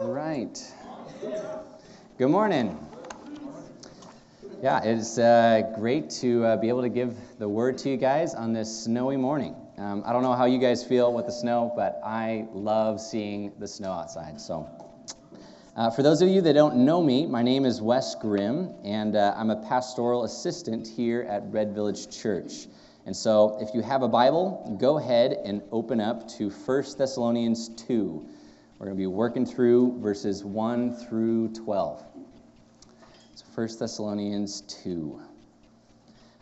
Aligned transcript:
All 0.00 0.12
right. 0.12 0.56
Good 2.18 2.28
morning. 2.28 2.78
Yeah, 4.62 4.80
it's 4.84 5.18
uh, 5.18 5.72
great 5.74 6.08
to 6.20 6.44
uh, 6.44 6.56
be 6.56 6.68
able 6.68 6.82
to 6.82 6.88
give 6.88 7.16
the 7.40 7.48
word 7.48 7.78
to 7.78 7.90
you 7.90 7.96
guys 7.96 8.32
on 8.32 8.52
this 8.52 8.84
snowy 8.84 9.16
morning. 9.16 9.56
Um, 9.76 10.04
I 10.06 10.12
don't 10.12 10.22
know 10.22 10.34
how 10.34 10.44
you 10.44 10.60
guys 10.60 10.84
feel 10.84 11.12
with 11.12 11.26
the 11.26 11.32
snow, 11.32 11.72
but 11.74 12.00
I 12.04 12.46
love 12.52 13.00
seeing 13.00 13.54
the 13.58 13.66
snow 13.66 13.90
outside. 13.90 14.40
So, 14.40 14.68
uh, 15.74 15.90
for 15.90 16.04
those 16.04 16.22
of 16.22 16.28
you 16.28 16.42
that 16.42 16.52
don't 16.52 16.76
know 16.76 17.02
me, 17.02 17.26
my 17.26 17.42
name 17.42 17.64
is 17.64 17.82
Wes 17.82 18.14
Grim, 18.14 18.72
and 18.84 19.16
uh, 19.16 19.34
I'm 19.36 19.50
a 19.50 19.56
pastoral 19.68 20.22
assistant 20.22 20.86
here 20.86 21.22
at 21.22 21.42
Red 21.46 21.74
Village 21.74 22.16
Church. 22.16 22.68
And 23.04 23.16
so, 23.16 23.58
if 23.60 23.74
you 23.74 23.80
have 23.80 24.02
a 24.02 24.08
Bible, 24.08 24.76
go 24.80 24.98
ahead 24.98 25.36
and 25.44 25.60
open 25.72 26.00
up 26.00 26.28
to 26.36 26.50
1 26.50 26.84
Thessalonians 26.96 27.70
2. 27.70 28.28
We're 28.78 28.86
going 28.86 28.96
to 28.96 29.00
be 29.00 29.08
working 29.08 29.44
through 29.44 29.98
verses 30.00 30.44
1 30.44 30.94
through 30.94 31.48
12. 31.48 32.00
It's 33.32 33.42
1 33.52 33.68
Thessalonians 33.76 34.60
2. 34.84 35.20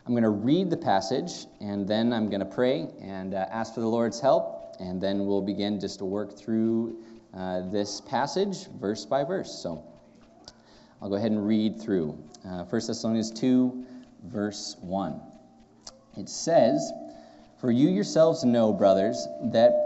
I'm 0.04 0.12
going 0.12 0.22
to 0.22 0.28
read 0.28 0.68
the 0.68 0.76
passage, 0.76 1.46
and 1.62 1.88
then 1.88 2.12
I'm 2.12 2.28
going 2.28 2.40
to 2.40 2.44
pray 2.44 2.88
and 3.00 3.32
uh, 3.32 3.46
ask 3.50 3.72
for 3.72 3.80
the 3.80 3.88
Lord's 3.88 4.20
help, 4.20 4.76
and 4.78 5.00
then 5.00 5.24
we'll 5.24 5.40
begin 5.40 5.80
just 5.80 6.00
to 6.00 6.04
work 6.04 6.36
through 6.36 7.02
uh, 7.32 7.70
this 7.70 8.02
passage 8.02 8.66
verse 8.78 9.06
by 9.06 9.24
verse. 9.24 9.50
So 9.50 9.82
I'll 11.00 11.08
go 11.08 11.14
ahead 11.14 11.30
and 11.30 11.46
read 11.46 11.80
through. 11.80 12.22
Uh, 12.44 12.64
1 12.64 12.68
Thessalonians 12.86 13.30
2, 13.30 13.86
verse 14.24 14.76
1. 14.82 15.22
It 16.18 16.28
says, 16.28 16.92
For 17.62 17.70
you 17.70 17.88
yourselves 17.88 18.44
know, 18.44 18.74
brothers, 18.74 19.26
that 19.52 19.85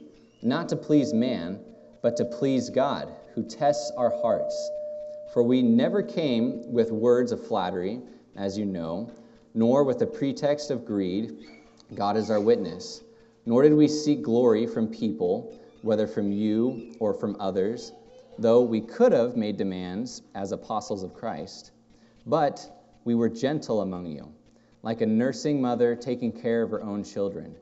not 0.43 0.69
to 0.69 0.75
please 0.75 1.13
man, 1.13 1.59
but 2.01 2.17
to 2.17 2.25
please 2.25 2.69
God, 2.69 3.13
who 3.35 3.43
tests 3.43 3.91
our 3.97 4.09
hearts. 4.21 4.71
For 5.33 5.43
we 5.43 5.61
never 5.61 6.01
came 6.01 6.71
with 6.71 6.91
words 6.91 7.31
of 7.31 7.45
flattery, 7.45 8.01
as 8.35 8.57
you 8.57 8.65
know, 8.65 9.11
nor 9.53 9.83
with 9.83 9.99
the 9.99 10.07
pretext 10.07 10.71
of 10.71 10.85
greed. 10.85 11.37
God 11.93 12.17
is 12.17 12.31
our 12.31 12.39
witness. 12.39 13.03
Nor 13.45 13.63
did 13.63 13.73
we 13.73 13.87
seek 13.87 14.21
glory 14.21 14.67
from 14.67 14.87
people, 14.87 15.59
whether 15.81 16.07
from 16.07 16.31
you 16.31 16.95
or 16.99 17.13
from 17.13 17.37
others, 17.39 17.91
though 18.37 18.61
we 18.61 18.81
could 18.81 19.11
have 19.11 19.35
made 19.35 19.57
demands 19.57 20.21
as 20.35 20.51
apostles 20.51 21.03
of 21.03 21.13
Christ. 21.13 21.71
But 22.25 22.59
we 23.03 23.15
were 23.15 23.29
gentle 23.29 23.81
among 23.81 24.05
you, 24.05 24.31
like 24.83 25.01
a 25.01 25.05
nursing 25.05 25.61
mother 25.61 25.95
taking 25.95 26.31
care 26.31 26.61
of 26.61 26.71
her 26.71 26.83
own 26.83 27.03
children. 27.03 27.55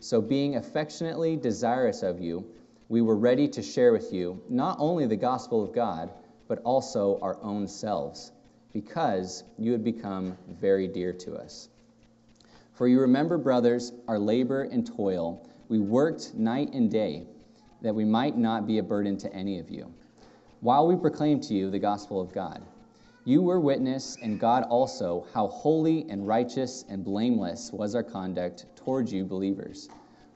So, 0.00 0.20
being 0.20 0.56
affectionately 0.56 1.36
desirous 1.36 2.02
of 2.02 2.20
you, 2.20 2.46
we 2.88 3.00
were 3.00 3.16
ready 3.16 3.48
to 3.48 3.62
share 3.62 3.92
with 3.92 4.12
you 4.12 4.42
not 4.48 4.76
only 4.78 5.06
the 5.06 5.16
gospel 5.16 5.62
of 5.62 5.72
God, 5.72 6.10
but 6.48 6.60
also 6.62 7.18
our 7.22 7.42
own 7.42 7.66
selves, 7.66 8.30
because 8.72 9.42
you 9.58 9.72
had 9.72 9.82
become 9.82 10.36
very 10.60 10.86
dear 10.86 11.12
to 11.12 11.34
us. 11.34 11.68
For 12.74 12.86
you 12.86 13.00
remember, 13.00 13.38
brothers, 13.38 13.92
our 14.06 14.18
labor 14.18 14.62
and 14.62 14.86
toil. 14.86 15.48
We 15.68 15.80
worked 15.80 16.34
night 16.34 16.74
and 16.74 16.90
day, 16.90 17.26
that 17.80 17.94
we 17.94 18.04
might 18.04 18.36
not 18.36 18.66
be 18.66 18.78
a 18.78 18.82
burden 18.82 19.16
to 19.18 19.32
any 19.34 19.58
of 19.58 19.70
you, 19.70 19.92
while 20.60 20.86
we 20.86 20.94
proclaimed 20.94 21.42
to 21.44 21.54
you 21.54 21.70
the 21.70 21.78
gospel 21.78 22.20
of 22.20 22.32
God. 22.32 22.62
You 23.24 23.42
were 23.42 23.58
witness, 23.58 24.16
and 24.22 24.38
God 24.38 24.62
also, 24.64 25.26
how 25.34 25.48
holy 25.48 26.06
and 26.08 26.28
righteous 26.28 26.84
and 26.88 27.02
blameless 27.02 27.72
was 27.72 27.96
our 27.96 28.04
conduct 28.04 28.66
toward 28.86 29.10
you, 29.10 29.24
believers. 29.24 29.88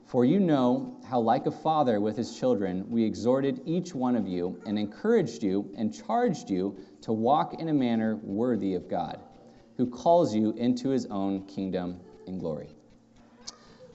For 0.06 0.24
you 0.24 0.40
know 0.40 0.96
how, 1.08 1.20
like 1.20 1.46
a 1.46 1.52
father 1.52 2.00
with 2.00 2.16
his 2.16 2.36
children, 2.36 2.84
we 2.90 3.04
exhorted 3.04 3.60
each 3.64 3.94
one 3.94 4.16
of 4.16 4.26
you 4.26 4.60
and 4.66 4.76
encouraged 4.76 5.44
you 5.44 5.72
and 5.78 5.94
charged 5.94 6.50
you 6.50 6.76
to 7.02 7.12
walk 7.12 7.60
in 7.60 7.68
a 7.68 7.72
manner 7.72 8.16
worthy 8.16 8.74
of 8.74 8.90
God, 8.90 9.20
who 9.76 9.86
calls 9.86 10.34
you 10.34 10.50
into 10.54 10.88
his 10.88 11.06
own 11.06 11.46
kingdom 11.46 12.00
and 12.26 12.40
glory. 12.40 12.70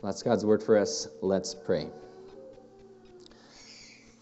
That's 0.02 0.24
God's 0.24 0.46
word 0.46 0.64
for 0.64 0.78
us. 0.78 1.10
Let's 1.22 1.54
pray. 1.54 1.90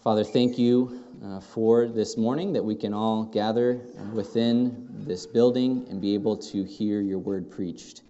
Father, 0.02 0.24
thank 0.24 0.58
you 0.58 1.04
uh, 1.24 1.38
for 1.38 1.86
this 1.86 2.16
morning 2.16 2.52
that 2.54 2.64
we 2.64 2.74
can 2.74 2.92
all 2.92 3.22
gather 3.22 3.80
within 4.12 4.88
this 5.06 5.26
building 5.26 5.86
and 5.88 6.00
be 6.00 6.14
able 6.14 6.36
to 6.38 6.64
hear 6.64 7.00
your 7.00 7.20
word 7.20 7.52
preached. 7.52 8.03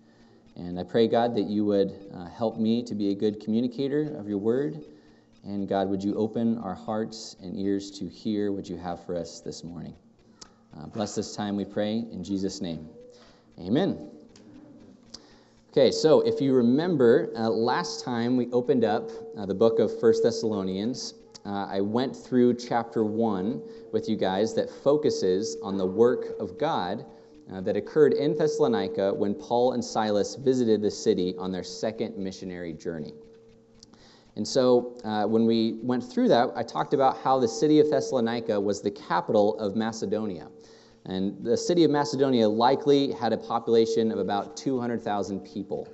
And 0.56 0.78
I 0.78 0.84
pray, 0.84 1.08
God, 1.08 1.34
that 1.36 1.46
you 1.48 1.64
would 1.64 1.92
uh, 2.14 2.26
help 2.26 2.58
me 2.58 2.82
to 2.84 2.94
be 2.94 3.10
a 3.10 3.14
good 3.14 3.40
communicator 3.40 4.16
of 4.16 4.28
your 4.28 4.38
word. 4.38 4.84
And 5.42 5.68
God, 5.68 5.88
would 5.88 6.02
you 6.02 6.14
open 6.14 6.58
our 6.58 6.74
hearts 6.74 7.36
and 7.42 7.58
ears 7.58 7.90
to 7.98 8.08
hear 8.08 8.52
what 8.52 8.68
you 8.68 8.76
have 8.76 9.04
for 9.04 9.16
us 9.16 9.40
this 9.40 9.64
morning? 9.64 9.94
Uh, 10.76 10.86
bless 10.86 11.14
this 11.14 11.34
time, 11.34 11.56
we 11.56 11.64
pray, 11.64 12.04
in 12.10 12.22
Jesus' 12.22 12.60
name. 12.60 12.88
Amen. 13.58 14.10
Okay, 15.70 15.90
so 15.90 16.20
if 16.20 16.40
you 16.40 16.54
remember, 16.54 17.30
uh, 17.36 17.48
last 17.48 18.04
time 18.04 18.36
we 18.36 18.50
opened 18.52 18.84
up 18.84 19.10
uh, 19.36 19.46
the 19.46 19.54
book 19.54 19.80
of 19.80 19.98
First 20.00 20.22
Thessalonians 20.22 21.14
uh, 21.46 21.66
I 21.70 21.82
went 21.82 22.16
through 22.16 22.54
chapter 22.54 23.04
1 23.04 23.60
with 23.92 24.08
you 24.08 24.16
guys 24.16 24.54
that 24.54 24.70
focuses 24.70 25.58
on 25.62 25.76
the 25.76 25.84
work 25.84 26.40
of 26.40 26.58
God 26.58 27.04
uh, 27.52 27.60
that 27.60 27.76
occurred 27.76 28.12
in 28.14 28.34
Thessalonica 28.36 29.12
when 29.12 29.34
Paul 29.34 29.72
and 29.72 29.84
Silas 29.84 30.34
visited 30.36 30.80
the 30.82 30.90
city 30.90 31.34
on 31.38 31.52
their 31.52 31.64
second 31.64 32.16
missionary 32.16 32.72
journey. 32.72 33.14
And 34.36 34.46
so, 34.46 34.96
uh, 35.04 35.26
when 35.26 35.46
we 35.46 35.78
went 35.82 36.02
through 36.02 36.28
that, 36.28 36.50
I 36.56 36.62
talked 36.62 36.92
about 36.92 37.18
how 37.18 37.38
the 37.38 37.46
city 37.46 37.78
of 37.78 37.88
Thessalonica 37.88 38.60
was 38.60 38.82
the 38.82 38.90
capital 38.90 39.58
of 39.58 39.76
Macedonia. 39.76 40.48
And 41.06 41.44
the 41.44 41.56
city 41.56 41.84
of 41.84 41.90
Macedonia 41.90 42.48
likely 42.48 43.12
had 43.12 43.32
a 43.32 43.36
population 43.36 44.10
of 44.10 44.18
about 44.18 44.56
200,000 44.56 45.40
people. 45.40 45.88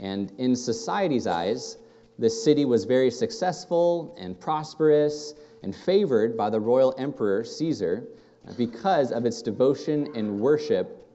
And 0.00 0.32
in 0.38 0.56
society's 0.56 1.26
eyes, 1.26 1.76
this 2.18 2.42
city 2.42 2.64
was 2.64 2.84
very 2.84 3.10
successful 3.10 4.16
and 4.18 4.38
prosperous 4.40 5.34
and 5.62 5.74
favored 5.74 6.36
by 6.36 6.50
the 6.50 6.58
royal 6.58 6.94
emperor 6.98 7.44
Caesar 7.44 8.08
because 8.56 9.12
of 9.12 9.26
its 9.26 9.42
devotion 9.42 10.08
and 10.14 10.40
worship 10.40 11.06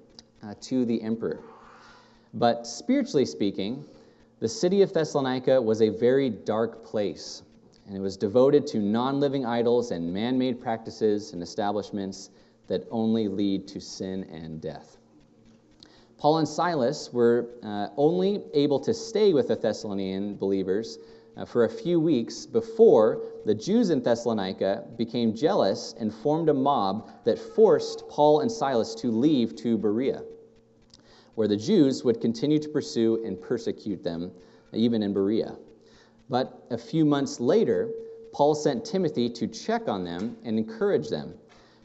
uh, 0.44 0.54
to 0.62 0.86
the 0.86 1.02
emperor. 1.02 1.40
But 2.34 2.66
spiritually 2.66 3.26
speaking, 3.26 3.86
the 4.40 4.48
city 4.50 4.82
of 4.82 4.92
Thessalonica 4.92 5.62
was 5.62 5.82
a 5.82 5.90
very 5.90 6.30
dark 6.30 6.84
place, 6.84 7.44
and 7.88 7.96
it 7.96 8.02
was 8.02 8.18
devoted 8.18 8.68
to 8.68 8.80
non 8.80 9.20
living 9.20 9.46
idols 9.46 9.92
and 9.92 10.14
man 10.14 10.38
made 10.38 10.60
practices 10.60 11.34
and 11.34 11.42
establishments 11.42 12.30
that 12.68 12.88
only 12.92 13.28
lead 13.28 13.68
to 13.70 13.80
sin 13.80 14.24
and 14.32 14.62
death. 14.62 14.98
Paul 16.18 16.38
and 16.38 16.48
Silas 16.48 17.12
were 17.12 17.50
uh, 17.64 17.90
only 17.98 18.42
able 18.54 18.80
to 18.80 18.94
stay 18.94 19.34
with 19.34 19.50
the 19.50 19.56
Thessalonian 19.56 20.36
believers 20.36 20.98
Uh, 21.36 21.46
for 21.46 21.64
a 21.64 21.70
few 21.70 22.00
weeks 22.00 22.46
before 22.46 23.24
the 23.46 23.56
Jews 23.56 23.90
in 23.90 24.04
Thessalonica 24.04 24.86
became 24.98 25.34
jealous 25.34 25.96
and 26.00 26.14
formed 26.14 26.48
a 26.50 26.54
mob 26.54 27.10
that 27.26 27.40
forced 27.40 28.08
Paul 28.08 28.42
and 28.42 28.52
Silas 28.52 28.94
to 28.96 29.10
leave 29.10 29.56
to 29.58 29.78
Berea, 29.78 30.24
where 31.34 31.48
the 31.48 31.58
Jews 31.58 32.04
would 32.04 32.22
continue 32.22 32.60
to 32.60 32.70
pursue 32.70 33.24
and 33.26 33.42
persecute 33.42 34.04
them, 34.04 34.32
even 34.74 35.02
in 35.02 35.12
Berea. 35.12 35.56
But 36.30 36.66
a 36.70 36.78
few 36.78 37.04
months 37.04 37.40
later, 37.40 37.90
Paul 38.32 38.54
sent 38.54 38.86
Timothy 38.86 39.30
to 39.30 39.48
check 39.48 39.88
on 39.88 40.04
them 40.04 40.38
and 40.44 40.58
encourage 40.60 41.10
them. 41.10 41.34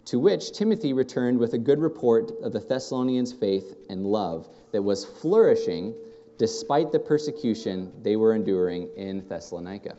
To 0.06 0.18
which 0.18 0.52
Timothy 0.52 0.92
returned 0.92 1.38
with 1.38 1.52
a 1.52 1.58
good 1.58 1.80
report 1.80 2.32
of 2.42 2.52
the 2.52 2.60
Thessalonians' 2.60 3.32
faith 3.32 3.76
and 3.90 4.06
love 4.06 4.48
that 4.72 4.82
was 4.82 5.04
flourishing 5.04 5.94
despite 6.38 6.92
the 6.92 6.98
persecution 6.98 7.92
they 8.02 8.16
were 8.16 8.34
enduring 8.34 8.88
in 8.96 9.26
Thessalonica. 9.28 9.96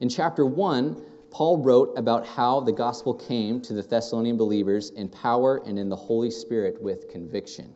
In 0.00 0.08
chapter 0.08 0.46
1, 0.46 1.02
Paul 1.30 1.58
wrote 1.58 1.92
about 1.98 2.26
how 2.26 2.60
the 2.60 2.72
gospel 2.72 3.14
came 3.14 3.60
to 3.62 3.72
the 3.72 3.82
Thessalonian 3.82 4.36
believers 4.36 4.90
in 4.90 5.08
power 5.08 5.62
and 5.66 5.78
in 5.78 5.88
the 5.88 5.96
Holy 5.96 6.30
Spirit 6.30 6.80
with 6.80 7.08
conviction. 7.08 7.72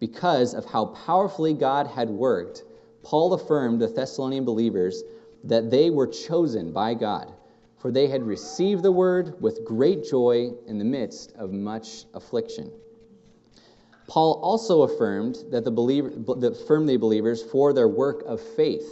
Because 0.00 0.54
of 0.54 0.64
how 0.64 0.86
powerfully 0.86 1.54
God 1.54 1.86
had 1.86 2.08
worked, 2.08 2.64
Paul 3.02 3.34
affirmed 3.34 3.80
the 3.80 3.88
Thessalonian 3.88 4.44
believers 4.44 5.02
that 5.44 5.70
they 5.70 5.90
were 5.90 6.06
chosen 6.06 6.72
by 6.72 6.94
God 6.94 7.32
for 7.78 7.92
they 7.92 8.08
had 8.08 8.22
received 8.24 8.82
the 8.82 8.92
word 8.92 9.40
with 9.40 9.64
great 9.64 10.04
joy 10.04 10.50
in 10.66 10.78
the 10.78 10.84
midst 10.84 11.32
of 11.36 11.52
much 11.52 12.04
affliction. 12.12 12.72
Paul 14.08 14.40
also 14.42 14.82
affirmed 14.82 15.36
that 15.50 15.64
the 15.64 15.70
believer, 15.70 16.10
affirmed 16.42 16.88
the 16.88 16.96
believers 16.96 17.42
for 17.42 17.74
their 17.74 17.88
work 17.88 18.22
of 18.26 18.40
faith, 18.40 18.90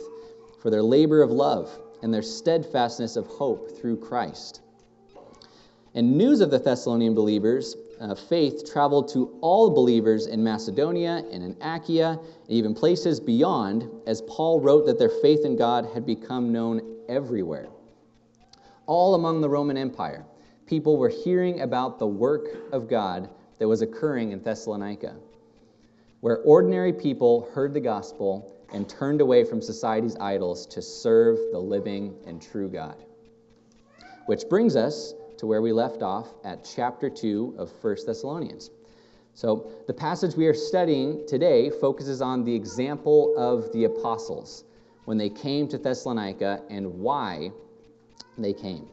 for 0.61 0.71
their 0.71 0.83
labor 0.83 1.23
of 1.23 1.31
love, 1.31 1.71
and 2.03 2.13
their 2.13 2.23
steadfastness 2.23 3.17
of 3.17 3.27
hope 3.27 3.81
through 3.81 3.97
Christ. 3.97 4.61
And 5.95 6.19
news 6.19 6.43
of 6.43 6.51
the 6.51 6.59
Thessalonian 6.59 7.15
believers' 7.15 7.75
uh, 7.99 8.15
faith 8.15 8.71
traveled 8.71 9.09
to 9.15 9.39
all 9.41 9.71
believers 9.71 10.27
in 10.27 10.45
Macedonia 10.45 11.25
and 11.33 11.43
in 11.43 11.57
Achaia, 11.63 12.11
and 12.11 12.51
even 12.51 12.75
places 12.75 13.19
beyond, 13.19 13.89
as 14.07 14.21
Paul 14.21 14.61
wrote 14.61 14.85
that 14.85 14.99
their 14.99 15.09
faith 15.09 15.47
in 15.47 15.57
God 15.57 15.89
had 15.95 16.05
become 16.05 16.53
known 16.53 16.99
everywhere. 17.09 17.69
All 18.85 19.15
among 19.15 19.41
the 19.41 19.49
Roman 19.49 19.79
Empire, 19.79 20.27
people 20.67 20.99
were 20.99 21.09
hearing 21.09 21.63
about 21.63 21.99
the 21.99 22.07
work 22.07 22.49
of 22.73 22.87
God 22.87 23.31
that 23.59 23.69
was 23.69 23.83
occurring 23.83 24.33
in 24.33 24.43
Thessalonica, 24.43 25.15
where 26.21 26.39
ordinary 26.39 26.93
people 26.93 27.49
heard 27.53 27.73
the 27.73 27.81
gospel 27.81 28.53
and 28.73 28.89
turned 28.89 29.21
away 29.21 29.45
from 29.45 29.63
society's 29.63 30.17
idols 30.17 30.67
to 30.67 30.83
serve 30.83 31.39
the 31.53 31.59
living 31.59 32.15
and 32.27 32.43
true 32.43 32.69
God. 32.69 32.97
Which 34.27 34.49
brings 34.49 34.77
us 34.77 35.15
to 35.39 35.47
where 35.47 35.63
we 35.63 35.73
left 35.73 36.03
off 36.03 36.29
at 36.45 36.65
chapter 36.65 37.09
2 37.09 37.55
of 37.59 37.71
1 37.83 37.97
Thessalonians. 38.07 38.71
So, 39.35 39.71
the 39.87 39.93
passage 39.93 40.35
we 40.35 40.47
are 40.47 40.55
studying 40.55 41.27
today 41.29 41.71
focuses 41.71 42.23
on 42.23 42.43
the 42.43 42.55
example 42.55 43.35
of 43.37 43.71
the 43.73 43.85
apostles 43.85 44.65
when 45.05 45.19
they 45.19 45.29
came 45.29 45.69
to 45.69 45.79
Thessalonica 45.79 46.63
and 46.71 47.01
why 47.01 47.53
they 48.39 48.55
came. 48.55 48.89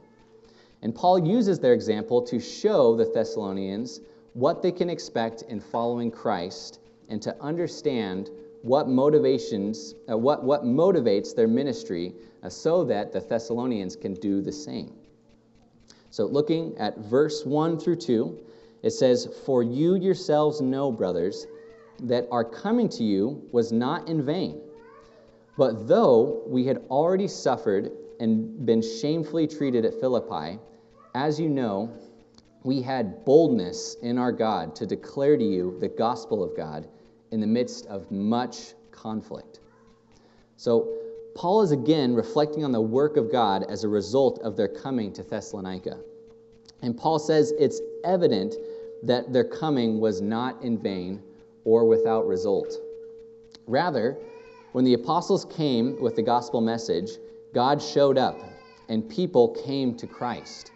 And 0.82 0.94
Paul 0.94 1.26
uses 1.26 1.60
their 1.60 1.74
example 1.74 2.22
to 2.24 2.40
show 2.42 2.96
the 2.96 3.06
Thessalonians 3.06 4.02
what 4.34 4.62
they 4.62 4.72
can 4.72 4.90
expect 4.90 5.44
in 5.44 5.60
following 5.60 6.12
Christ 6.12 6.80
and 7.10 7.22
to 7.22 7.36
understand 7.42 8.30
what 8.64 8.88
motivations, 8.88 9.94
uh, 10.10 10.18
what, 10.18 10.44
what 10.44 10.64
motivates 10.64 11.36
their 11.36 11.48
ministry 11.48 12.14
uh, 12.44 12.50
so 12.50 12.84
that 12.86 13.12
the 13.12 13.20
Thessalonians 13.20 13.96
can 13.96 14.14
do 14.14 14.42
the 14.42 14.52
same. 14.52 14.94
So, 16.10 16.26
looking 16.26 16.78
at 16.78 16.98
verse 16.98 17.44
1 17.46 17.80
through 17.80 17.98
2, 17.98 18.40
it 18.84 18.92
says, 18.92 19.28
For 19.46 19.64
you 19.64 19.96
yourselves 19.96 20.62
know, 20.62 20.92
brothers, 20.92 21.48
that 22.04 22.28
our 22.32 22.44
coming 22.44 22.88
to 22.90 23.04
you 23.04 23.48
was 23.52 23.72
not 23.72 24.08
in 24.08 24.26
vain. 24.26 24.62
But 25.58 25.88
though 25.88 26.44
we 26.48 26.66
had 26.66 26.78
already 26.90 27.28
suffered 27.28 27.92
and 28.20 28.66
been 28.66 28.82
shamefully 28.82 29.48
treated 29.48 29.86
at 29.86 30.00
Philippi, 30.00 30.60
as 31.16 31.40
you 31.40 31.50
know, 31.50 31.92
we 32.64 32.82
had 32.82 33.26
boldness 33.26 33.98
in 34.02 34.18
our 34.18 34.32
God 34.32 34.76
to 34.76 34.86
declare 34.86 35.38
to 35.38 35.44
you 35.44 35.78
the 35.80 35.88
gospel 35.88 36.44
of 36.44 36.56
God 36.56 36.88
in 37.32 37.40
the 37.40 37.48
midst 37.48 37.86
of 37.88 38.10
much 38.10 38.74
conflict. 38.92 39.60
So, 40.56 40.98
Paul 41.36 41.64
is 41.64 41.72
again 41.72 42.14
reflecting 42.14 42.64
on 42.64 42.72
the 42.72 42.82
work 42.82 43.18
of 43.18 43.32
God 43.32 43.64
as 43.68 43.84
a 43.84 43.88
result 43.88 44.40
of 44.44 44.56
their 44.56 44.68
coming 44.68 45.12
to 45.14 45.24
Thessalonica. 45.24 45.98
And 46.84 46.96
Paul 46.96 47.18
says 47.18 47.52
it's 47.58 47.82
evident 48.04 48.56
that 49.02 49.34
their 49.34 49.44
coming 49.44 50.00
was 50.00 50.22
not 50.22 50.62
in 50.62 50.78
vain 50.78 51.24
or 51.66 51.86
without 51.86 52.28
result. 52.28 52.78
Rather, 53.66 54.16
when 54.74 54.86
the 54.86 54.94
apostles 54.94 55.46
came 55.46 56.00
with 56.00 56.16
the 56.16 56.22
gospel 56.22 56.62
message, 56.62 57.10
God 57.52 57.82
showed 57.82 58.20
up 58.20 58.40
and 58.88 59.10
people 59.10 59.58
came 59.66 59.96
to 59.98 60.06
Christ 60.06 60.73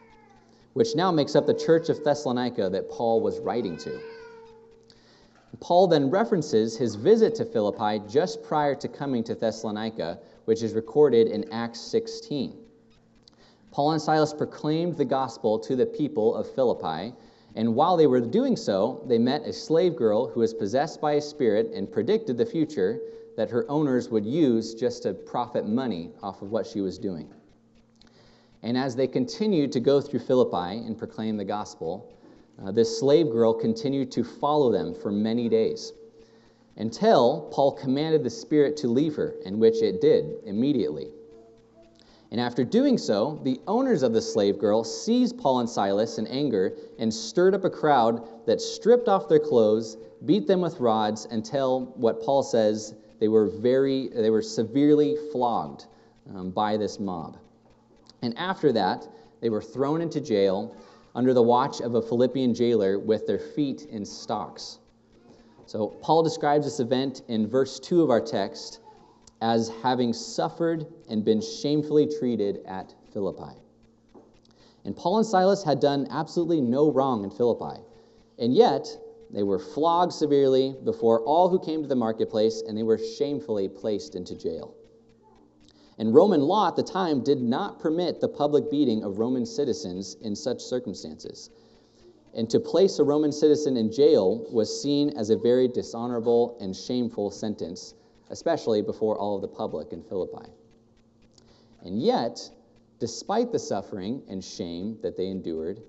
which 0.77 0.95
now 0.95 1.11
makes 1.11 1.35
up 1.35 1.47
the 1.47 1.53
church 1.55 1.89
of 1.89 2.03
Thessalonica 2.03 2.69
that 2.69 2.87
Paul 2.87 3.19
was 3.19 3.39
writing 3.39 3.77
to. 3.77 3.99
Paul 5.59 5.87
then 5.87 6.11
references 6.11 6.77
his 6.77 6.93
visit 6.93 7.33
to 7.35 7.45
Philippi 7.45 7.99
just 8.07 8.43
prior 8.43 8.75
to 8.75 8.87
coming 8.87 9.23
to 9.23 9.33
Thessalonica, 9.33 10.19
which 10.45 10.61
is 10.61 10.73
recorded 10.73 11.29
in 11.29 11.51
Acts 11.51 11.79
16. 11.79 12.55
Paul 13.71 13.93
and 13.93 13.99
Silas 13.99 14.35
proclaimed 14.35 14.97
the 14.97 15.05
gospel 15.05 15.57
to 15.57 15.75
the 15.75 15.87
people 15.87 16.35
of 16.35 16.47
Philippi, 16.53 17.15
and 17.55 17.73
while 17.73 17.97
they 17.97 18.05
were 18.05 18.21
doing 18.21 18.55
so, 18.55 19.03
they 19.07 19.17
met 19.17 19.47
a 19.47 19.53
slave 19.53 19.95
girl 19.95 20.27
who 20.27 20.41
was 20.41 20.53
possessed 20.53 21.01
by 21.01 21.13
a 21.13 21.21
spirit 21.21 21.71
and 21.73 21.91
predicted 21.91 22.37
the 22.37 22.45
future 22.45 22.99
that 23.35 23.49
her 23.49 23.65
owners 23.67 24.09
would 24.09 24.27
use 24.27 24.75
just 24.75 25.01
to 25.03 25.15
profit 25.15 25.65
money 25.65 26.11
off 26.21 26.43
of 26.43 26.51
what 26.51 26.67
she 26.67 26.81
was 26.81 26.99
doing. 26.99 27.33
And 28.63 28.77
as 28.77 28.95
they 28.95 29.07
continued 29.07 29.71
to 29.73 29.79
go 29.79 30.01
through 30.01 30.19
Philippi 30.19 30.85
and 30.85 30.97
proclaim 30.97 31.37
the 31.37 31.45
gospel, 31.45 32.13
uh, 32.61 32.71
this 32.71 32.99
slave 32.99 33.29
girl 33.29 33.53
continued 33.53 34.11
to 34.13 34.23
follow 34.23 34.71
them 34.71 34.95
for 34.95 35.11
many 35.11 35.47
days 35.47 35.93
until 36.77 37.49
Paul 37.51 37.71
commanded 37.71 38.23
the 38.23 38.29
spirit 38.29 38.77
to 38.77 38.87
leave 38.87 39.15
her, 39.15 39.35
in 39.45 39.59
which 39.59 39.81
it 39.81 40.01
did 40.01 40.35
immediately. 40.45 41.09
And 42.29 42.41
after 42.41 42.63
doing 42.63 42.97
so, 42.97 43.39
the 43.43 43.59
owners 43.67 44.03
of 44.03 44.13
the 44.13 44.21
slave 44.21 44.59
girl 44.59 44.83
seized 44.83 45.37
Paul 45.37 45.59
and 45.59 45.69
Silas 45.69 46.17
in 46.17 46.27
anger 46.27 46.75
and 46.99 47.13
stirred 47.13 47.55
up 47.55 47.63
a 47.63 47.69
crowd 47.69 48.45
that 48.45 48.59
stripped 48.59 49.07
off 49.07 49.29
their 49.29 49.39
clothes, 49.39 49.97
beat 50.25 50.45
them 50.45 50.61
with 50.61 50.79
rods 50.79 51.25
until 51.31 51.85
what 51.95 52.21
Paul 52.21 52.43
says 52.43 52.95
they 53.19 53.27
were 53.27 53.47
very 53.47 54.09
they 54.09 54.29
were 54.29 54.41
severely 54.41 55.15
flogged 55.31 55.85
um, 56.35 56.51
by 56.51 56.77
this 56.77 56.99
mob. 56.99 57.37
And 58.21 58.37
after 58.37 58.71
that, 58.73 59.07
they 59.41 59.49
were 59.49 59.61
thrown 59.61 60.01
into 60.01 60.19
jail 60.19 60.75
under 61.15 61.33
the 61.33 61.41
watch 61.41 61.81
of 61.81 61.95
a 61.95 62.01
Philippian 62.01 62.53
jailer 62.53 62.99
with 62.99 63.27
their 63.27 63.39
feet 63.39 63.87
in 63.89 64.05
stocks. 64.05 64.79
So, 65.65 65.87
Paul 66.01 66.23
describes 66.23 66.65
this 66.65 66.79
event 66.79 67.23
in 67.27 67.47
verse 67.47 67.79
2 67.79 68.01
of 68.01 68.09
our 68.09 68.21
text 68.21 68.79
as 69.41 69.69
having 69.83 70.13
suffered 70.13 70.87
and 71.09 71.23
been 71.25 71.41
shamefully 71.41 72.07
treated 72.19 72.61
at 72.65 72.93
Philippi. 73.13 73.59
And 74.85 74.95
Paul 74.95 75.17
and 75.17 75.25
Silas 75.25 75.63
had 75.63 75.79
done 75.79 76.07
absolutely 76.09 76.61
no 76.61 76.91
wrong 76.91 77.23
in 77.23 77.29
Philippi, 77.29 77.81
and 78.39 78.53
yet 78.53 78.87
they 79.29 79.43
were 79.43 79.59
flogged 79.59 80.13
severely 80.13 80.75
before 80.85 81.21
all 81.21 81.49
who 81.49 81.59
came 81.59 81.81
to 81.81 81.87
the 81.87 81.95
marketplace, 81.95 82.63
and 82.65 82.77
they 82.77 82.83
were 82.83 82.97
shamefully 82.97 83.67
placed 83.67 84.15
into 84.15 84.35
jail. 84.35 84.73
And 85.99 86.13
Roman 86.13 86.41
law 86.41 86.67
at 86.67 86.75
the 86.75 86.83
time 86.83 87.23
did 87.23 87.41
not 87.41 87.79
permit 87.79 88.19
the 88.19 88.27
public 88.27 88.69
beating 88.69 89.03
of 89.03 89.17
Roman 89.17 89.45
citizens 89.45 90.15
in 90.21 90.35
such 90.35 90.61
circumstances. 90.61 91.49
And 92.35 92.47
to 92.51 92.59
place 92.59 92.99
a 92.99 93.03
Roman 93.03 93.31
citizen 93.31 93.77
in 93.77 93.91
jail 93.91 94.45
was 94.51 94.81
seen 94.81 95.09
as 95.17 95.31
a 95.31 95.37
very 95.37 95.67
dishonorable 95.67 96.55
and 96.61 96.75
shameful 96.75 97.31
sentence, 97.31 97.95
especially 98.29 98.83
before 98.83 99.17
all 99.17 99.35
of 99.35 99.41
the 99.41 99.47
public 99.47 99.91
in 99.91 100.03
Philippi. 100.03 100.51
And 101.83 101.99
yet, 101.99 102.47
despite 102.99 103.51
the 103.51 103.57
suffering 103.57 104.21
and 104.27 104.43
shame 104.43 104.99
that 105.01 105.17
they 105.17 105.27
endured, 105.27 105.81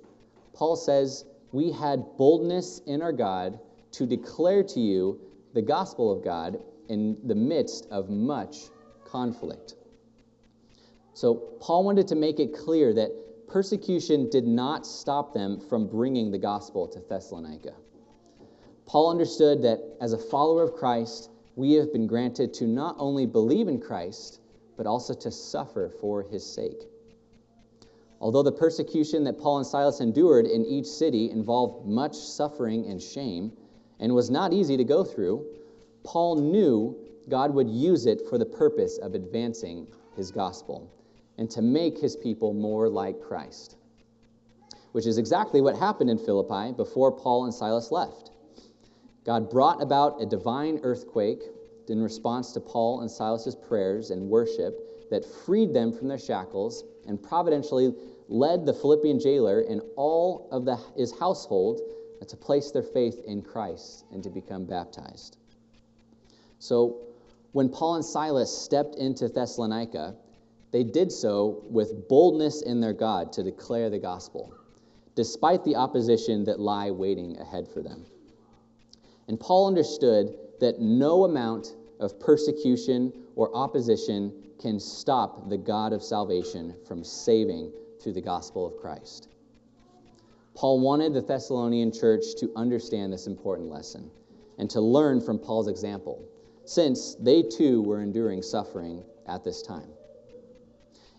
Paul 0.55 0.77
says, 0.77 1.27
We 1.53 1.71
had 1.71 2.17
boldness 2.17 2.81
in 2.87 3.03
our 3.03 3.12
God 3.12 3.59
to 3.93 4.07
declare 4.07 4.62
to 4.62 4.81
you 4.81 5.21
the 5.53 5.62
gospel 5.62 6.11
of 6.11 6.25
God 6.25 6.62
in 6.88 7.19
the 7.25 7.35
midst 7.35 7.87
of 7.91 8.09
much 8.09 8.71
conflict. 9.05 9.75
So, 11.19 11.35
Paul 11.59 11.83
wanted 11.83 12.07
to 12.07 12.15
make 12.15 12.39
it 12.39 12.55
clear 12.55 12.95
that 12.95 13.49
persecution 13.49 14.31
did 14.31 14.47
not 14.47 14.87
stop 14.87 15.35
them 15.35 15.59
from 15.59 15.89
bringing 15.89 16.31
the 16.31 16.39
gospel 16.39 16.87
to 16.87 17.01
Thessalonica. 17.01 17.75
Paul 18.87 19.11
understood 19.11 19.61
that 19.63 19.81
as 20.01 20.13
a 20.13 20.17
follower 20.17 20.63
of 20.63 20.75
Christ, 20.75 21.31
we 21.57 21.73
have 21.73 21.93
been 21.93 22.07
granted 22.07 22.55
to 22.55 22.69
not 22.69 22.95
only 23.01 23.27
believe 23.27 23.67
in 23.67 23.81
Christ, 23.81 24.39
but 24.77 24.87
also 24.87 25.13
to 25.13 25.33
suffer 25.33 25.91
for 26.01 26.23
his 26.23 26.47
sake. 26.47 26.85
Although 28.21 28.45
the 28.45 28.53
persecution 28.53 29.25
that 29.25 29.41
Paul 29.41 29.57
and 29.57 29.67
Silas 29.67 30.01
endured 30.01 30.47
in 30.47 30.65
each 30.65 30.87
city 30.87 31.33
involved 31.33 31.85
much 31.85 32.15
suffering 32.15 32.87
and 32.87 33.03
shame 33.03 33.51
and 33.99 34.15
was 34.15 34.31
not 34.31 34.53
easy 34.53 34.77
to 34.77 34.85
go 34.85 35.03
through, 35.03 35.45
Paul 36.05 36.37
knew 36.37 36.97
God 37.29 37.53
would 37.55 37.69
use 37.69 38.07
it 38.07 38.23
for 38.31 38.39
the 38.39 38.47
purpose 38.47 38.99
of 38.99 39.17
advancing 39.17 39.89
his 40.15 40.31
gospel 40.31 40.93
and 41.38 41.50
to 41.52 41.62
make 41.62 41.99
his 41.99 42.16
people 42.16 42.52
more 42.52 42.88
like 42.88 43.21
Christ, 43.21 43.76
which 44.92 45.07
is 45.07 45.16
exactly 45.16 45.61
what 45.61 45.76
happened 45.76 46.11
in 46.11 46.18
Philippi 46.18 46.73
before 46.73 47.12
Paul 47.12 47.45
and 47.45 47.54
Silas 47.54 47.90
left. 47.90 48.33
God 49.25 49.49
brought 49.49 49.80
about 49.80 50.21
a 50.21 50.26
divine 50.26 50.80
earthquake 50.83 51.42
in 51.88 52.02
response 52.02 52.52
to 52.52 52.61
Paul 52.61 53.00
and 53.00 53.11
Silas's 53.11 53.54
prayers 53.54 54.11
and 54.11 54.28
worship 54.28 55.11
that 55.11 55.25
freed 55.25 55.73
them 55.73 55.92
from 55.92 56.09
their 56.09 56.18
shackles 56.18 56.85
and 57.07 57.23
providentially 57.23 57.95
led 58.28 58.66
the 58.66 58.75
Philippian 58.75 59.18
jailer 59.18 59.61
and 59.61 59.80
all 59.97 60.49
of 60.50 60.64
the, 60.64 60.76
his 60.97 61.18
household 61.18 61.80
to 62.26 62.37
place 62.37 62.71
their 62.73 62.83
faith 62.83 63.21
in 63.26 63.42
Christ 63.42 64.04
and 64.12 64.23
to 64.23 64.28
become 64.28 64.64
baptized. 64.64 65.38
So, 66.59 66.99
when 67.52 67.68
Paul 67.68 67.95
and 67.95 68.04
Silas 68.04 68.54
stepped 68.54 68.97
into 68.97 69.28
Thessalonica, 69.28 70.14
they 70.71 70.85
did 70.85 71.11
so 71.11 71.63
with 71.71 72.09
boldness 72.09 72.63
in 72.63 72.81
their 72.81 72.93
God 72.93 73.33
to 73.33 73.43
declare 73.43 73.91
the 73.91 73.99
gospel, 73.99 74.53
despite 75.15 75.65
the 75.65 75.77
opposition 75.77 76.45
that 76.45 76.61
lie 76.61 76.91
waiting 76.91 77.39
ahead 77.39 77.67
for 77.69 77.83
them. 77.83 78.05
And 79.29 79.39
Paul 79.39 79.67
understood 79.67 80.35
that 80.61 80.81
no 80.81 81.25
amount 81.25 81.75
of 82.01 82.19
persecution 82.21 83.13
or 83.37 83.55
opposition 83.55 84.33
can 84.61 84.81
stop 84.81 85.49
the 85.49 85.57
God 85.57 85.93
of 85.93 86.03
salvation 86.03 86.75
from 86.87 87.05
saving 87.05 87.73
through 88.03 88.15
the 88.15 88.21
gospel 88.21 88.67
of 88.67 88.77
Christ. 88.77 89.29
Paul 90.55 90.81
wanted 90.81 91.15
the 91.15 91.23
Thessalonian 91.23 91.93
church 91.93 92.25
to 92.39 92.51
understand 92.57 93.13
this 93.13 93.27
important 93.27 93.69
lesson 93.69 94.11
and 94.59 94.69
to 94.71 94.81
learn 94.81 95.21
from 95.21 95.39
Paul's 95.39 95.69
example, 95.69 96.25
since 96.65 97.15
they 97.15 97.43
too 97.43 97.81
were 97.83 98.03
enduring 98.03 98.43
suffering 98.43 99.05
at 99.27 99.45
this 99.45 99.63
time. 99.63 99.89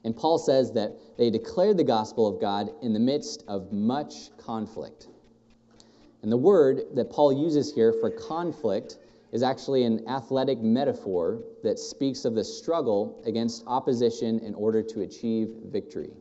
And 0.04 0.16
Paul 0.16 0.38
says 0.38 0.72
that 0.74 1.18
they 1.18 1.30
declared 1.30 1.78
the 1.78 1.84
gospel 1.84 2.28
of 2.28 2.40
God 2.40 2.70
in 2.82 2.94
the 2.94 3.00
midst 3.00 3.44
of 3.48 3.72
much 3.72 4.36
conflict. 4.38 5.08
And 6.22 6.32
the 6.32 6.38
word 6.38 6.82
that 6.96 7.10
Paul 7.10 7.34
uses 7.34 7.74
here 7.74 7.94
for 7.94 8.10
conflict 8.10 8.98
is 9.32 9.44
actually 9.44 9.84
an 9.84 10.08
athletic 10.08 10.60
metaphor 10.60 11.44
that 11.64 11.78
speaks 11.78 12.26
of 12.26 12.36
the 12.36 12.44
struggle 12.44 13.22
against 13.26 13.64
opposition 13.68 14.40
in 14.40 14.56
order 14.56 14.82
to 14.82 15.02
achieve 15.02 15.50
victory. 15.66 16.12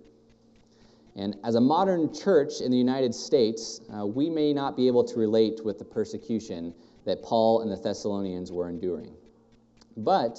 And 1.16 1.37
as 1.42 1.56
a 1.56 1.61
modern 1.61 2.14
church 2.14 2.61
in 2.61 2.70
the 2.70 2.76
United 2.76 3.14
States, 3.14 3.80
uh, 3.92 4.06
we 4.06 4.30
may 4.30 4.52
not 4.52 4.76
be 4.76 4.87
able 4.87 5.02
to 5.04 5.18
relate 5.18 5.64
with 5.64 5.78
the 5.78 5.85
persecution 5.85 6.75
that 7.06 7.23
Paul 7.23 7.62
and 7.62 7.73
the 7.73 7.76
Thessalonians 7.76 8.52
were 8.52 8.68
enduring. 8.68 9.14
But 9.97 10.38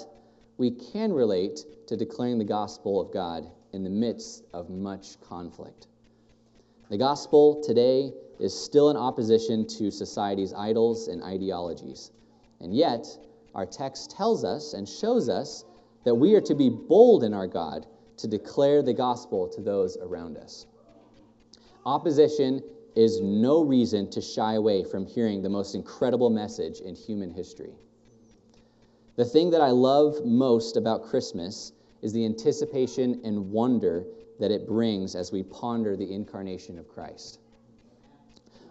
we 0.60 0.70
can 0.72 1.14
relate 1.14 1.66
to 1.88 1.96
declaring 1.96 2.38
the 2.38 2.44
gospel 2.44 3.00
of 3.00 3.12
God 3.14 3.50
in 3.72 3.84
the 3.84 3.90
midst 3.90 4.44
of 4.54 4.70
much 4.70 5.20
conflict. 5.22 5.88
The 6.90 6.98
gospel 6.98 7.64
today 7.64 8.12
is 8.40 8.54
still 8.54 8.90
in 8.90 8.98
opposition 8.98 9.66
to 9.68 9.90
society's 9.90 10.54
idols 10.54 11.08
and 11.08 11.24
ideologies. 11.24 12.12
And 12.60 12.76
yet, 12.76 13.08
our 13.56 13.66
text 13.66 14.12
tells 14.12 14.44
us 14.44 14.74
and 14.74 14.88
shows 14.88 15.30
us 15.30 15.64
that 16.04 16.16
we 16.16 16.36
are 16.36 16.42
to 16.42 16.56
be 16.56 16.70
bold 16.70 17.24
in 17.24 17.34
our 17.34 17.48
God 17.48 17.86
to 18.18 18.28
declare 18.28 18.84
the 18.84 18.94
gospel 18.94 19.48
to 19.48 19.62
those 19.62 19.98
around 19.98 20.38
us. 20.38 20.66
Opposition 21.86 22.62
is 22.98 23.22
no 23.22 23.64
reason 23.64 24.10
to 24.12 24.20
shy 24.20 24.56
away 24.56 24.84
from 24.84 25.06
hearing 25.06 25.42
the 25.42 25.50
most 25.50 25.74
incredible 25.74 26.30
message 26.30 26.82
in 26.82 26.96
human 26.96 27.32
history. 27.32 27.72
The 29.20 29.26
thing 29.26 29.50
that 29.50 29.60
I 29.60 29.72
love 29.72 30.24
most 30.24 30.78
about 30.78 31.04
Christmas 31.04 31.74
is 32.02 32.14
the 32.14 32.24
anticipation 32.24 33.20
and 33.26 33.52
wonder 33.52 34.06
that 34.40 34.50
it 34.50 34.66
brings 34.66 35.14
as 35.14 35.30
we 35.30 35.44
ponder 35.44 35.98
the 35.98 36.14
incarnation 36.14 36.80
of 36.80 36.88
Christ. 36.88 37.42